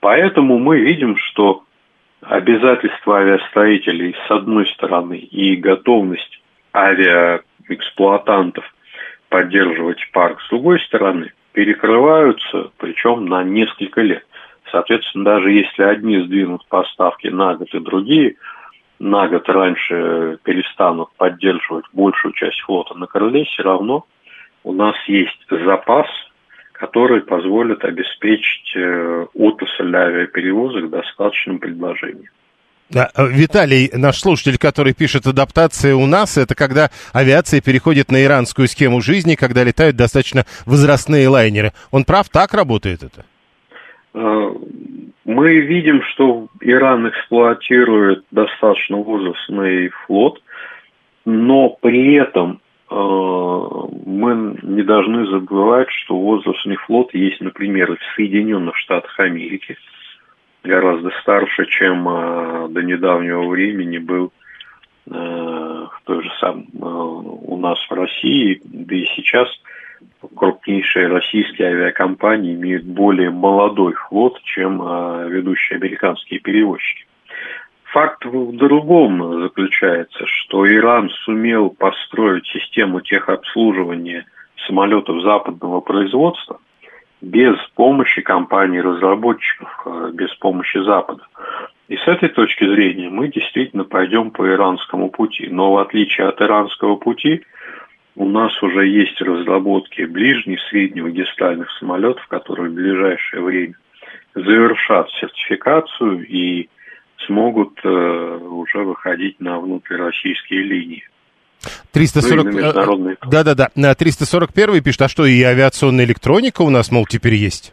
[0.00, 1.64] Поэтому мы видим, что
[2.20, 6.40] обязательства авиастроителей с одной стороны и готовность
[6.74, 8.64] авиаэксплуатантов
[9.28, 14.24] поддерживать парк с другой стороны перекрываются, причем на несколько лет.
[14.70, 18.36] Соответственно, даже если одни сдвинут поставки на год и другие–
[18.98, 24.06] на год раньше перестанут поддерживать большую часть флота на Крыле, все равно
[24.64, 26.06] у нас есть запас,
[26.72, 32.30] который позволит обеспечить э, отрасль авиаперевозок достаточным предложением.
[32.94, 38.68] Э, Виталий, наш слушатель, который пишет адаптация у нас, это когда авиация переходит на иранскую
[38.68, 41.72] схему жизни, когда летают достаточно возрастные лайнеры.
[41.90, 43.24] Он прав, так работает это?
[45.28, 50.42] Мы видим, что Иран эксплуатирует достаточно возрастный флот,
[51.26, 58.74] но при этом э, мы не должны забывать, что возрастный флот есть, например, в Соединенных
[58.78, 59.76] Штатах Америки,
[60.64, 64.32] гораздо старше, чем э, до недавнего времени был
[65.10, 69.48] э, в той же сам, э, у нас в России, да и сейчас–
[70.36, 77.06] крупнейшие российские авиакомпании имеют более молодой флот, чем э, ведущие американские перевозчики.
[77.92, 84.26] Факт в другом заключается, что Иран сумел построить систему техобслуживания
[84.66, 86.60] самолетов западного производства
[87.22, 91.22] без помощи компаний-разработчиков, а, без помощи Запада.
[91.88, 95.48] И с этой точки зрения мы действительно пойдем по иранскому пути.
[95.50, 97.42] Но в отличие от иранского пути–
[98.18, 103.74] у нас уже есть разработки ближних, среднемагистральных самолетов, которые в ближайшее время
[104.34, 106.68] завершат сертификацию и
[107.26, 111.08] смогут э, уже выходить на внутрироссийские линии.
[111.92, 112.44] 340...
[112.52, 117.72] Ну, Да-да-да, 341 пишет, а что, и авиационная электроника у нас, мол, теперь есть?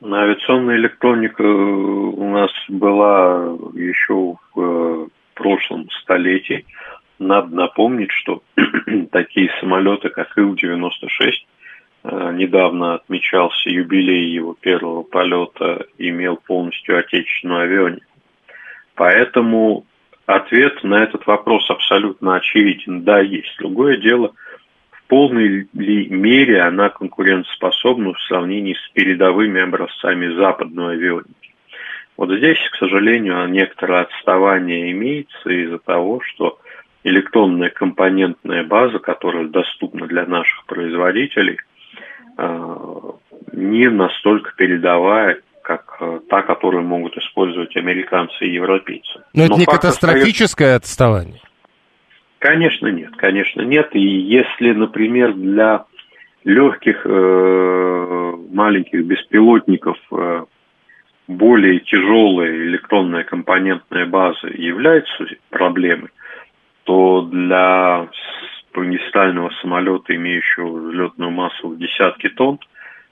[0.00, 6.64] Авиационная электроника у нас была еще в э, прошлом столетии.
[7.22, 8.42] Надо напомнить, что
[9.12, 11.32] такие самолеты, как Ил-96,
[12.04, 18.06] э, недавно отмечался юбилей его первого полета, имел полностью отечественную авионику.
[18.96, 19.86] Поэтому
[20.26, 23.04] ответ на этот вопрос абсолютно очевиден.
[23.04, 23.56] Да, есть.
[23.58, 24.32] Другое дело,
[24.90, 31.54] в полной ли мере она конкурентоспособна в сравнении с передовыми образцами западной авионики.
[32.16, 36.58] Вот здесь, к сожалению, некоторое отставание имеется из-за того, что
[37.04, 41.58] электронная компонентная база, которая доступна для наших производителей,
[42.38, 42.96] э,
[43.52, 49.20] не настолько передовая, как э, та, которую могут использовать американцы и европейцы.
[49.34, 50.76] Но, Но это не катастрофическое остается...
[50.76, 51.40] отставание?
[52.38, 53.90] Конечно нет, конечно нет.
[53.94, 55.84] И если, например, для
[56.44, 60.44] легких э, маленьких беспилотников э,
[61.28, 66.10] более тяжелая электронная компонентная база является проблемой,
[66.84, 68.08] то для
[68.74, 72.58] магистрального самолета, имеющего взлетную массу в десятки тонн,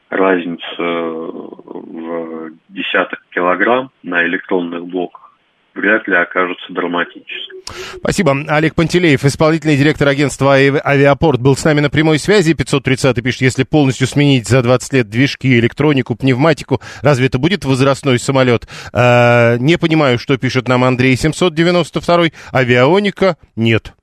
[0.08, 5.29] разница в десяток килограмм на электронных блоках
[5.74, 7.60] вряд ли окажется драматической.
[7.96, 8.36] Спасибо.
[8.48, 12.52] Олег Пантелеев, исполнительный директор агентства «Авиапорт», был с нами на прямой связи.
[12.52, 18.18] 530 пишет, если полностью сменить за 20 лет движки, электронику, пневматику, разве это будет возрастной
[18.18, 18.66] самолет?
[18.92, 22.30] Э, не понимаю, что пишет нам Андрей 792.
[22.52, 23.36] Авиаоника?
[23.56, 23.94] Нет.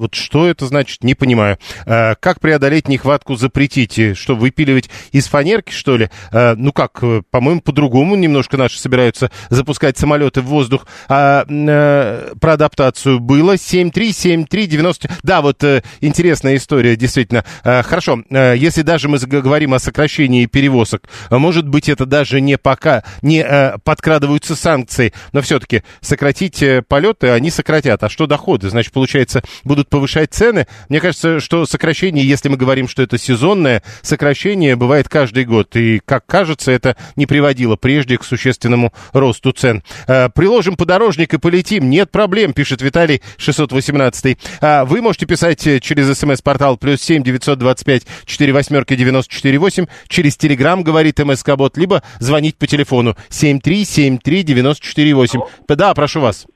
[0.00, 1.58] Вот что это значит, не понимаю.
[1.86, 4.16] А, как преодолеть нехватку запретить?
[4.16, 6.08] Что, выпиливать из фанерки, что ли?
[6.32, 10.86] А, ну как, э, по-моему, по-другому немножко наши собираются запускать самолеты в воздух.
[11.08, 15.02] А, а про адаптацию было 73739.
[15.22, 17.44] Да, вот а, интересная история, действительно.
[17.62, 22.56] А, хорошо, а, если даже мы говорим о сокращении перевозок, может быть, это даже не
[22.56, 28.02] пока не а, подкрадываются санкции, но все-таки сократить полеты они сократят.
[28.02, 28.70] А что доходы?
[28.70, 30.66] Значит, получается, будут повышать цены.
[30.88, 35.76] Мне кажется, что сокращение, если мы говорим, что это сезонное, сокращение бывает каждый год.
[35.76, 39.82] И, как кажется, это не приводило прежде к существенному росту цен.
[40.06, 41.90] Э, приложим подорожник и полетим.
[41.90, 44.38] Нет проблем, пишет Виталий 618.
[44.60, 49.58] А вы можете писать через смс-портал плюс семь девятьсот двадцать пять четыре восьмерки девяносто четыре
[49.58, 55.14] восемь через телеграм, говорит МСК-бот, либо звонить по телефону семь три семь три девяносто четыре
[55.14, 55.40] восемь.
[55.68, 56.46] Да, прошу вас.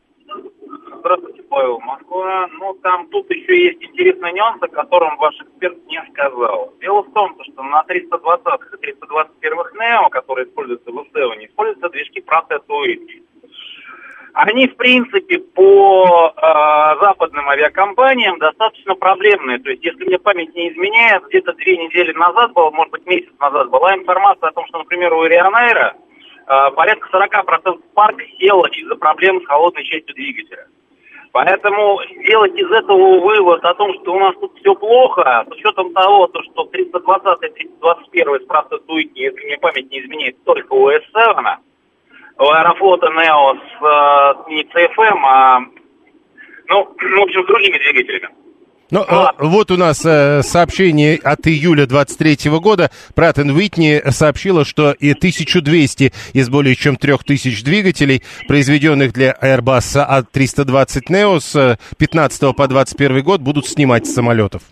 [2.14, 6.72] Ну, там тут еще есть интересный нюанс, о котором ваш эксперт не сказал.
[6.80, 12.20] Дело в том, что на 320-х и 321-х NEO, которые используются в исследовании, используются движки
[12.20, 13.22] Pratt Whitney.
[14.34, 19.58] Они, в принципе, по э, западным авиакомпаниям достаточно проблемные.
[19.58, 23.32] То есть, если мне память не изменяет, где-то две недели назад, было, может быть, месяц
[23.40, 25.94] назад, была информация о том, что, например, у Ryanair
[26.46, 30.68] э, порядка 40% парка село из-за проблем с холодной частью двигателя.
[31.34, 35.92] Поэтому сделать из этого вывод о том, что у нас тут все плохо, с учетом
[35.92, 40.88] того, то, что 320 и 321 спрашивают Туики, если мне память не изменяет, только у
[40.88, 41.56] S7,
[42.38, 45.58] у Аэрофлота Нео с, не CFM, а,
[46.68, 48.28] ну, в общем, с другими двигателями.
[48.90, 52.90] Ну, а, вот у нас э, сообщение от июля 23 года.
[53.16, 61.02] Pratt Whitney сообщила, что и 1200 из более чем 3000 двигателей, произведенных для Airbus A320
[61.08, 64.62] Neo с 15 по 21 год, будут снимать с самолетов.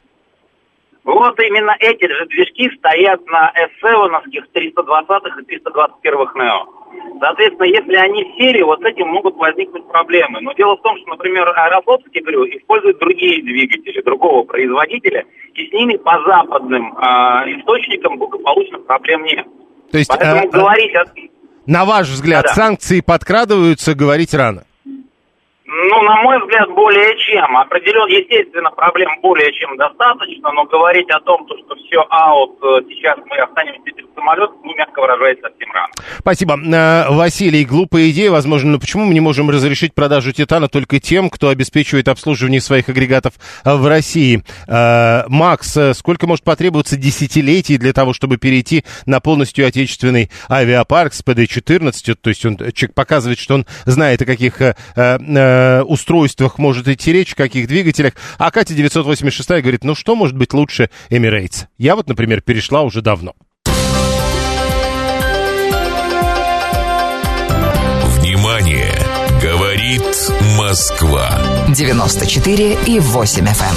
[1.04, 3.52] Вот именно эти же движки стоят на
[3.82, 6.81] S7 320 и 321 Neo.
[7.20, 10.40] Соответственно, если они в серии, вот с этим могут возникнуть проблемы.
[10.40, 15.24] Но дело в том, что, например, Аэрофлотский, говорю, использует другие двигатели, другого производителя,
[15.54, 17.04] и с ними по западным э,
[17.58, 19.46] источникам благополучных проблем нет.
[19.92, 21.04] То есть, Поэтому э, говорить о...
[21.66, 22.54] на ваш взгляд, Да-да.
[22.54, 24.64] санкции подкрадываются, говорить рано?
[25.74, 27.56] Ну, на мой взгляд, более чем.
[27.56, 33.18] Определен, естественно, проблем более чем достаточно, но говорить о том, что все аут, э, сейчас
[33.24, 35.88] мы останемся без самолет, ну, мягко выражаясь, совсем рано.
[36.18, 36.58] Спасибо.
[36.58, 41.30] Э, Василий, глупая идея, возможно, но почему мы не можем разрешить продажу «Титана» только тем,
[41.30, 43.32] кто обеспечивает обслуживание своих агрегатов
[43.64, 44.42] э, в России?
[44.68, 52.14] Макс, сколько может потребоваться десятилетий для того, чтобы перейти на полностью отечественный авиапарк с ПД-14?
[52.20, 52.58] То есть он,
[52.94, 54.60] показывает, что он знает, о каких
[55.86, 58.14] устройствах может идти речь, каких двигателях.
[58.38, 61.66] А Катя 986 говорит, ну что может быть лучше Emirates?
[61.78, 63.34] Я вот, например, перешла уже давно.
[68.18, 68.92] Внимание!
[69.42, 70.04] Говорит
[70.56, 71.30] Москва.
[71.68, 73.48] 94 и 8 FM.
[73.50, 73.76] Эм.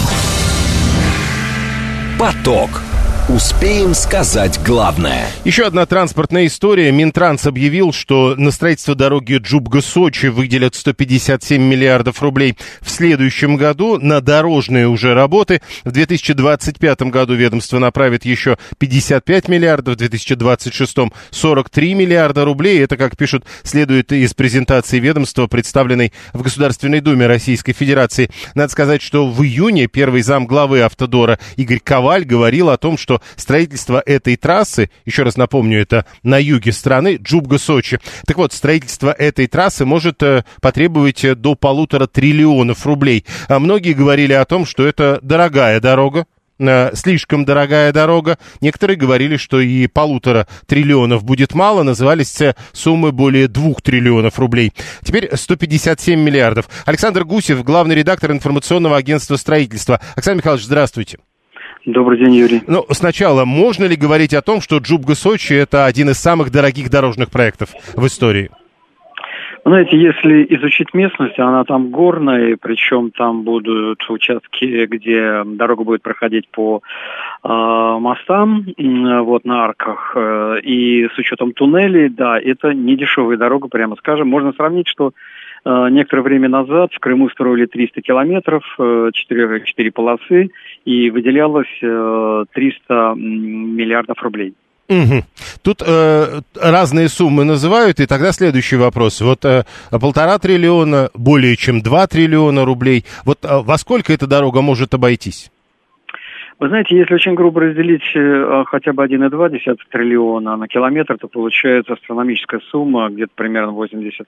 [2.20, 2.85] Поток.
[3.28, 5.26] Успеем сказать главное.
[5.46, 6.92] Еще одна транспортная история.
[6.92, 14.22] Минтранс объявил, что на строительство дороги Джубга-Сочи выделят 157 миллиардов рублей в следующем году на
[14.22, 15.64] дорожные уже работы.
[15.84, 20.96] В 2025 году ведомство направит еще 55 миллиардов, в 2026
[21.32, 22.80] 43 миллиарда рублей.
[22.84, 28.30] Это, как пишут, следует из презентации ведомства, представленной в Государственной Думе Российской Федерации.
[28.54, 33.14] Надо сказать, что в июне первый зам главы Автодора Игорь Коваль говорил о том, что
[33.16, 37.99] что строительство этой трассы, еще раз напомню, это на юге страны, Джубга-Сочи.
[38.26, 43.26] Так вот, строительство этой трассы может э, потребовать э, до полутора триллионов рублей.
[43.47, 46.26] А многие говорили о том, что это дорогая дорога,
[46.59, 48.38] э, слишком дорогая дорога.
[48.61, 52.39] Некоторые говорили, что и полутора триллионов будет мало, назывались
[52.74, 54.74] суммы более двух триллионов рублей.
[55.03, 56.68] Теперь 157 миллиардов.
[56.86, 60.01] Александр Гусев, главный редактор информационного агентства строительства.
[60.16, 61.20] Александр Михайлович, здравствуйте.
[61.86, 62.62] Добрый день, Юрий.
[62.68, 66.90] Ну, сначала, можно ли говорить о том, что Джубга Сочи это один из самых дорогих
[66.90, 68.50] дорожных проектов в истории?
[69.68, 76.48] Знаете, если изучить местность, она там горная, причем там будут участки, где дорога будет проходить
[76.50, 76.82] по
[77.44, 83.38] э, мостам, э, вот на арках, э, и с учетом туннелей, да, это не дешевая
[83.38, 84.28] дорога, прямо скажем.
[84.28, 85.14] Можно сравнить, что
[85.66, 90.49] некоторое время назад в Крыму строили 300 километров, 4, э, 4 полосы,
[90.86, 92.45] и выделялось 300
[92.89, 94.53] э, миллиардов рублей.
[94.88, 95.24] Угу.
[95.63, 99.20] Тут э, разные суммы называют, и тогда следующий вопрос.
[99.22, 103.03] Вот э, полтора триллиона, более чем два триллиона рублей.
[103.26, 105.51] Вот э, во сколько эта дорога может обойтись?
[106.59, 111.93] Вы знаете, если очень грубо разделить э, хотя бы 1,2 триллиона на километр, то получается
[111.93, 114.26] астрономическая сумма, где-то примерно 80 а,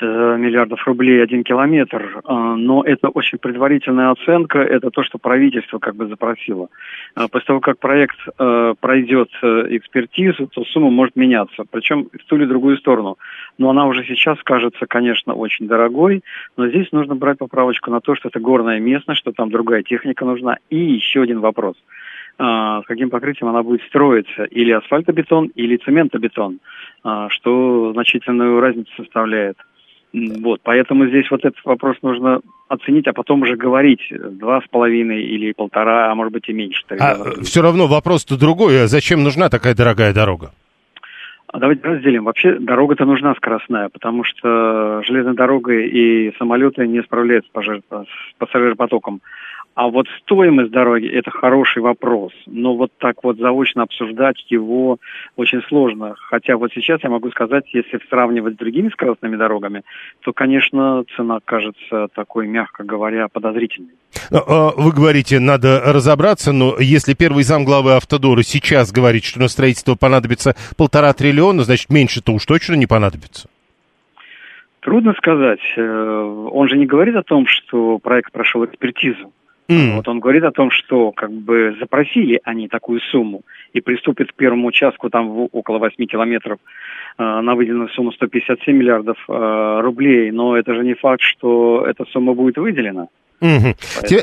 [0.00, 5.96] миллиардов рублей один километр, а, но это очень предварительная оценка, это то, что правительство как
[5.96, 6.68] бы запросило.
[7.16, 8.16] А, после того, как проект
[8.80, 13.18] пройдет э, экспертизу, то сумма может меняться, причем в ту или другую сторону.
[13.58, 16.22] Но она уже сейчас кажется, конечно, очень дорогой,
[16.56, 20.24] но здесь нужно брать поправочку на то, что это горная местность, что там другая техника
[20.24, 20.58] нужна.
[20.70, 21.74] И еще один вопрос–
[22.38, 26.60] с каким покрытием она будет строиться, или асфальтобетон, или цементобетон.
[27.04, 29.56] А, что значительную разницу составляет.
[30.12, 35.22] Вот, поэтому здесь вот этот вопрос нужно оценить, а потом уже говорить два с половиной
[35.22, 36.82] или полтора, а может быть и меньше.
[36.98, 38.84] А все равно вопрос-то другой.
[38.84, 40.52] А зачем нужна такая дорогая дорога?
[41.50, 42.24] А давайте разделим.
[42.24, 49.20] Вообще дорога-то нужна скоростная, потому что железная дорога и самолеты не справляются с пассажиропотоком.
[49.78, 54.98] А вот стоимость дороги– это хороший вопрос, но вот так вот заочно обсуждать его
[55.36, 56.16] очень сложно.
[56.18, 59.84] Хотя вот сейчас я могу сказать, если сравнивать с другими скоростными дорогами,
[60.22, 63.92] то, конечно, цена кажется такой, мягко говоря, подозрительной.
[64.32, 69.38] Ну, а вы говорите, надо разобраться, но если первый зам главы Автодора сейчас говорит, что
[69.38, 73.48] на строительство понадобится полтора триллиона, значит, меньше-то уж точно не понадобится.
[74.80, 75.60] Трудно сказать.
[75.76, 79.32] Э, он же не говорит о том, что проект прошел экспертизу.
[79.70, 79.96] Mm.
[79.96, 83.42] Вот он говорит о том, что как бы запросили они такую сумму
[83.74, 86.58] и приступят к первому участку там в около 8 километров
[87.18, 92.06] э, на выделенную сумму 157 миллиардов э, рублей, но это же не факт, что эта
[92.06, 93.08] сумма будет выделена.
[93.40, 93.74] Угу.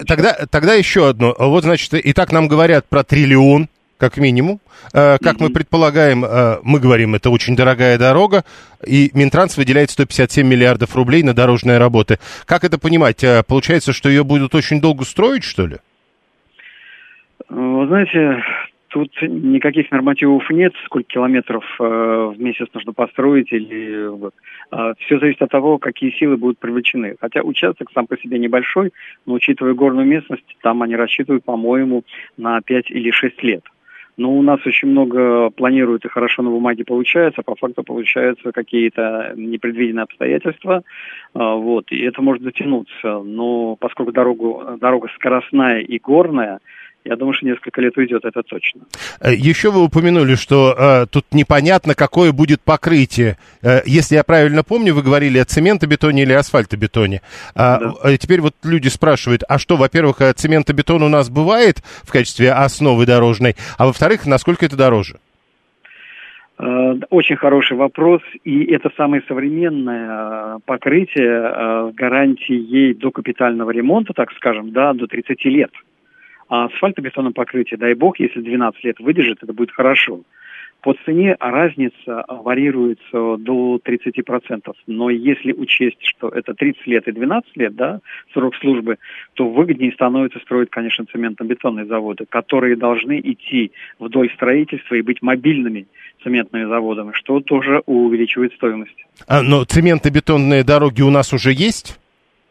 [0.07, 1.33] Тогда, тогда еще одно.
[1.37, 3.67] Вот, значит, и так нам говорят про триллион
[4.05, 4.59] как минимум.
[4.93, 8.43] Э, как мы предполагаем, э, мы говорим, это очень дорогая дорога,
[8.85, 12.19] и Минтранс выделяет 157 миллиардов рублей на дорожные работы.
[12.45, 13.23] Как это понимать?
[13.23, 15.77] Э, получается, что ее будут очень долго строить, что ли?
[17.49, 18.43] Вы знаете,
[18.89, 24.33] тут никаких нормативов нет, сколько километров в месяц нужно построить или вот.
[24.99, 27.15] Все зависит от того, какие силы будут привлечены.
[27.19, 28.91] Хотя участок сам по себе небольшой,
[29.25, 32.03] но учитывая горную местность, там они рассчитывают, по-моему,
[32.37, 33.63] на 5 или 6 лет.
[34.17, 39.33] Но у нас очень много планируют и хорошо на бумаге получается, по факту получаются какие-то
[39.35, 40.83] непредвиденные обстоятельства,
[41.33, 43.21] а, вот, и это может затянуться.
[43.23, 46.59] Но поскольку дорогу, дорога скоростная и горная,
[47.05, 48.81] Я думаю, что несколько лет уйдет, это точно.
[49.21, 53.37] Э, еще вы упомянули, что э, тут непонятно, какое будет покрытие.
[53.61, 57.21] Э, если я правильно помню, вы говорили о цементобетоне или асфальтобетоне.
[57.53, 57.93] А, да.
[58.03, 62.51] А теперь вот люди спрашивают, а что, во-первых, э, цементобетон у нас бывает в качестве
[62.51, 65.19] основы дорожной, а во-вторых, насколько это дороже?
[66.57, 73.71] Э, очень хороший вопрос, и это самое современное э, покрытие э, с гарантией до капитального
[73.71, 75.71] ремонта, так скажем, да, до 30 лет.
[76.47, 80.21] А асфальтобетонное покрытие, дай бог, если 12 лет выдержит, это будет хорошо.
[80.81, 84.71] По цене разница варьируется до 30%.
[84.85, 88.01] Но если учесть, что это 30 лет и 12 лет, да,
[88.33, 88.97] срок службы,
[89.33, 95.87] то выгоднее становится строить, конечно, цементно-бетонные заводы, которые должны идти вдоль строительства и быть мобильными
[96.23, 99.05] цементными заводами, что тоже увеличивает стоимость.
[99.27, 101.99] А, но цементно-бетонные дороги у нас уже есть?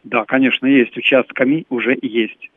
[0.03, 0.97] Да, конечно, есть.
[0.97, 2.49] Участками уже есть.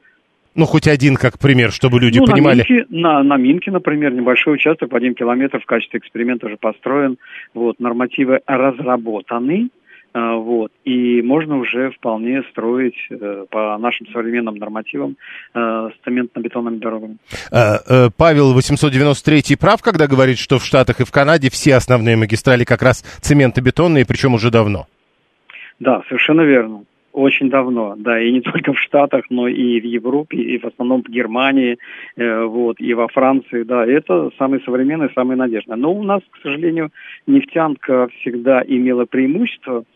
[0.59, 2.65] Ну, хоть один, как пример, чтобы люди ну, понимали.
[2.69, 6.57] На Минке, на, на Минке, например, небольшой участок в один километр в качестве эксперимента уже
[6.57, 7.17] построен.
[7.55, 9.69] Вот, нормативы разработаны.
[10.15, 15.17] А, вот, и можно уже вполне строить э, по нашим современным нормативам
[15.55, 17.19] э, с цементно-бетонными дорогами.
[17.53, 22.65] Э, Павел 893 прав, когда говорит, что в Штатах и в Канаде все основные магистрали
[22.65, 24.87] как раз цементобетонные, причем уже давно.
[25.79, 26.83] Да, совершенно верно.
[27.13, 31.03] Очень давно, да, и не только в Штатах, но и в Европе, и в основном
[31.03, 31.79] в Германии,
[32.17, 35.77] э, вот, и во Франции, да, это самые современные, самые надежные.
[35.77, 36.91] Но у нас, к сожалению,
[37.27, 39.85] нефтянка всегда имела преимущество–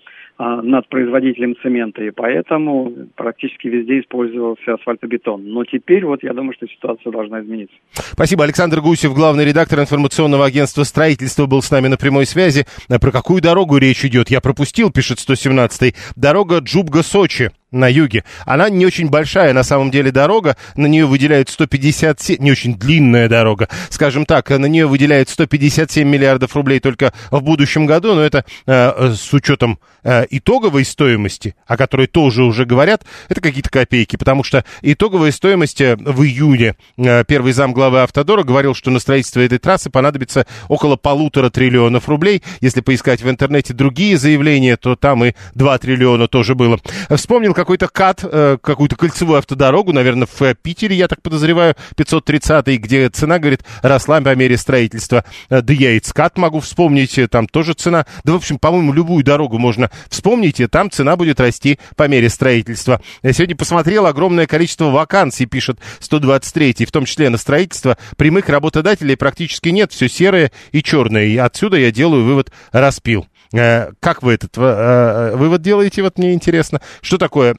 [0.62, 5.44] над производителем цемента, и поэтому практически везде использовался асфальтобетон.
[5.44, 7.76] Но теперь вот я думаю, что ситуация должна измениться.
[7.92, 8.44] Спасибо.
[8.44, 12.64] Александр Гусев, главный редактор информационного агентства строительства, был с нами на прямой связи.
[12.88, 14.30] Про какую дорогу речь идет?
[14.30, 15.94] Я пропустил, пишет 117-й.
[16.16, 18.24] Дорога Джубга-Сочи на юге.
[18.44, 20.56] Она не очень большая, на самом деле, дорога.
[20.76, 22.36] На нее выделяют 157...
[22.38, 23.68] Не очень длинная дорога.
[23.88, 28.14] Скажем так, на нее выделяют 157 миллиардов рублей только в будущем году.
[28.14, 33.70] Но это э, с учетом э, итоговой стоимости, о которой тоже уже говорят, это какие-то
[33.70, 34.16] копейки.
[34.16, 38.98] Потому что итоговая стоимость э, в июне э, первый зам главы Автодора говорил, что на
[38.98, 42.42] строительство этой трассы понадобится около полутора триллионов рублей.
[42.60, 46.78] Если поискать в интернете другие заявления, то там и 2 триллиона тоже было.
[47.10, 52.66] Вспомнил, какой-то кат, э, какую-то кольцевую автодорогу, наверное, в э, Питере, я так подозреваю, 530
[52.80, 55.24] где цена, говорит, росла по мере строительства.
[55.48, 58.04] Э, да я и ЦКАТ могу вспомнить, там тоже цена.
[58.24, 62.28] Да, в общем, по-моему, любую дорогу можно вспомнить, и там цена будет расти по мере
[62.28, 63.00] строительства.
[63.22, 67.96] Я сегодня посмотрел огромное количество вакансий, пишет 123, в том числе на строительство.
[68.16, 71.26] Прямых работодателей практически нет, все серое и черное.
[71.26, 73.26] И отсюда я делаю вывод «распил».
[73.52, 76.80] Э, как вы этот э, э, вывод делаете, вот мне интересно.
[77.00, 77.56] Что такое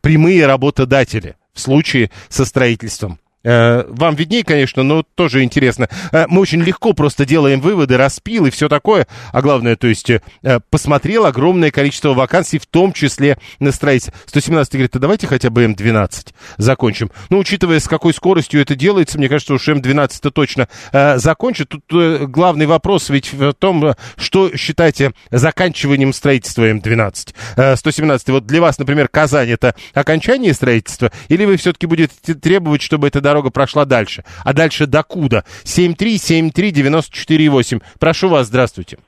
[0.00, 3.19] прямые работодатели в случае со строительством?
[3.42, 5.88] Э, вам виднее, конечно, но тоже интересно.
[6.12, 9.06] Э, мы очень легко просто делаем выводы, распил и все такое.
[9.32, 10.20] А главное, то есть э,
[10.68, 14.14] посмотрел огромное количество вакансий, в том числе на строительстве.
[14.26, 16.28] 117 говорит, а давайте хотя бы М12
[16.58, 17.10] закончим.
[17.30, 21.68] Ну, учитывая, с какой скоростью это делается, мне кажется, уж М12-то точно закончит.
[21.68, 21.84] Тут
[22.30, 27.76] главный вопрос ведь в том, что считаете заканчиванием строительства М12.
[27.76, 33.08] 117 вот для вас, например, Казань это окончание строительства, или вы все-таки будете требовать, чтобы
[33.08, 34.24] это дорога прошла дальше.
[34.44, 35.44] А дальше докуда?
[35.64, 37.80] 7373948.
[37.98, 38.98] Прошу вас, здравствуйте.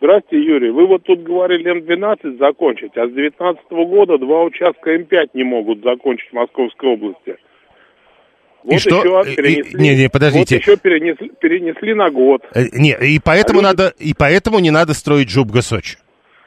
[0.00, 0.70] Здравствуйте, Юрий.
[0.70, 5.82] Вы вот тут говорили М12 закончить, а с 2019 года два участка М5 не могут
[5.82, 7.36] закончить в Московской области.
[8.62, 8.96] Вот и что?
[8.96, 10.56] еще перенесли, и, не, не, подождите.
[10.56, 12.42] Вот еще перенесли, перенесли на год.
[12.54, 15.98] Э, не, и поэтому а надо, и поэтому не надо строить Джубга-Сочи.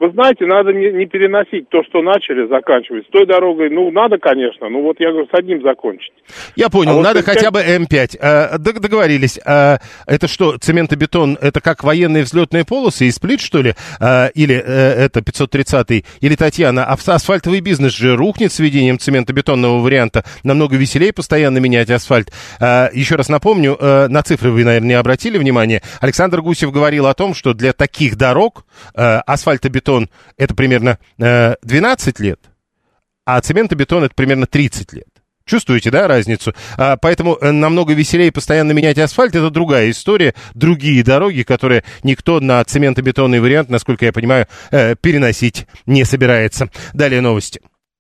[0.04, 3.06] Вы знаете, надо не, не переносить то, что начали, заканчивать.
[3.08, 6.12] С той дорогой, ну, надо, конечно, ну вот я говорю, с одним закончить.
[6.58, 8.18] Я понял, а надо вот хотя бы М5.
[8.20, 9.40] А, договорились.
[9.46, 13.76] А, это что, цементобетон, это как военные взлетные полосы и сплит, что ли?
[14.02, 16.04] А, или а, это 530-й?
[16.20, 20.26] Или Татьяна, а асфальтовый бизнес же рухнет с введением цементобетонного варианта.
[20.44, 22.30] Намного веселее постоянно менять асфальт.
[22.60, 25.82] А, еще раз напомню, а, на цифры вы, наверное, не обратили внимание.
[26.02, 31.56] Александр Гусев говорил о том, что для таких дорог а, асфальтобетон бетон это примерно э,
[31.62, 32.40] 12 лет,
[33.26, 35.08] а цементобетон это примерно 30 лет.
[35.46, 36.54] Чувствуете, да, разницу?
[36.78, 39.36] А, поэтому э, намного веселее постоянно менять асфальт.
[39.36, 45.68] Это другая история, другие дороги, которые никто на цементобетонный вариант, насколько я понимаю, э, переносить
[45.86, 46.70] не собирается.
[46.94, 47.60] Далее новости.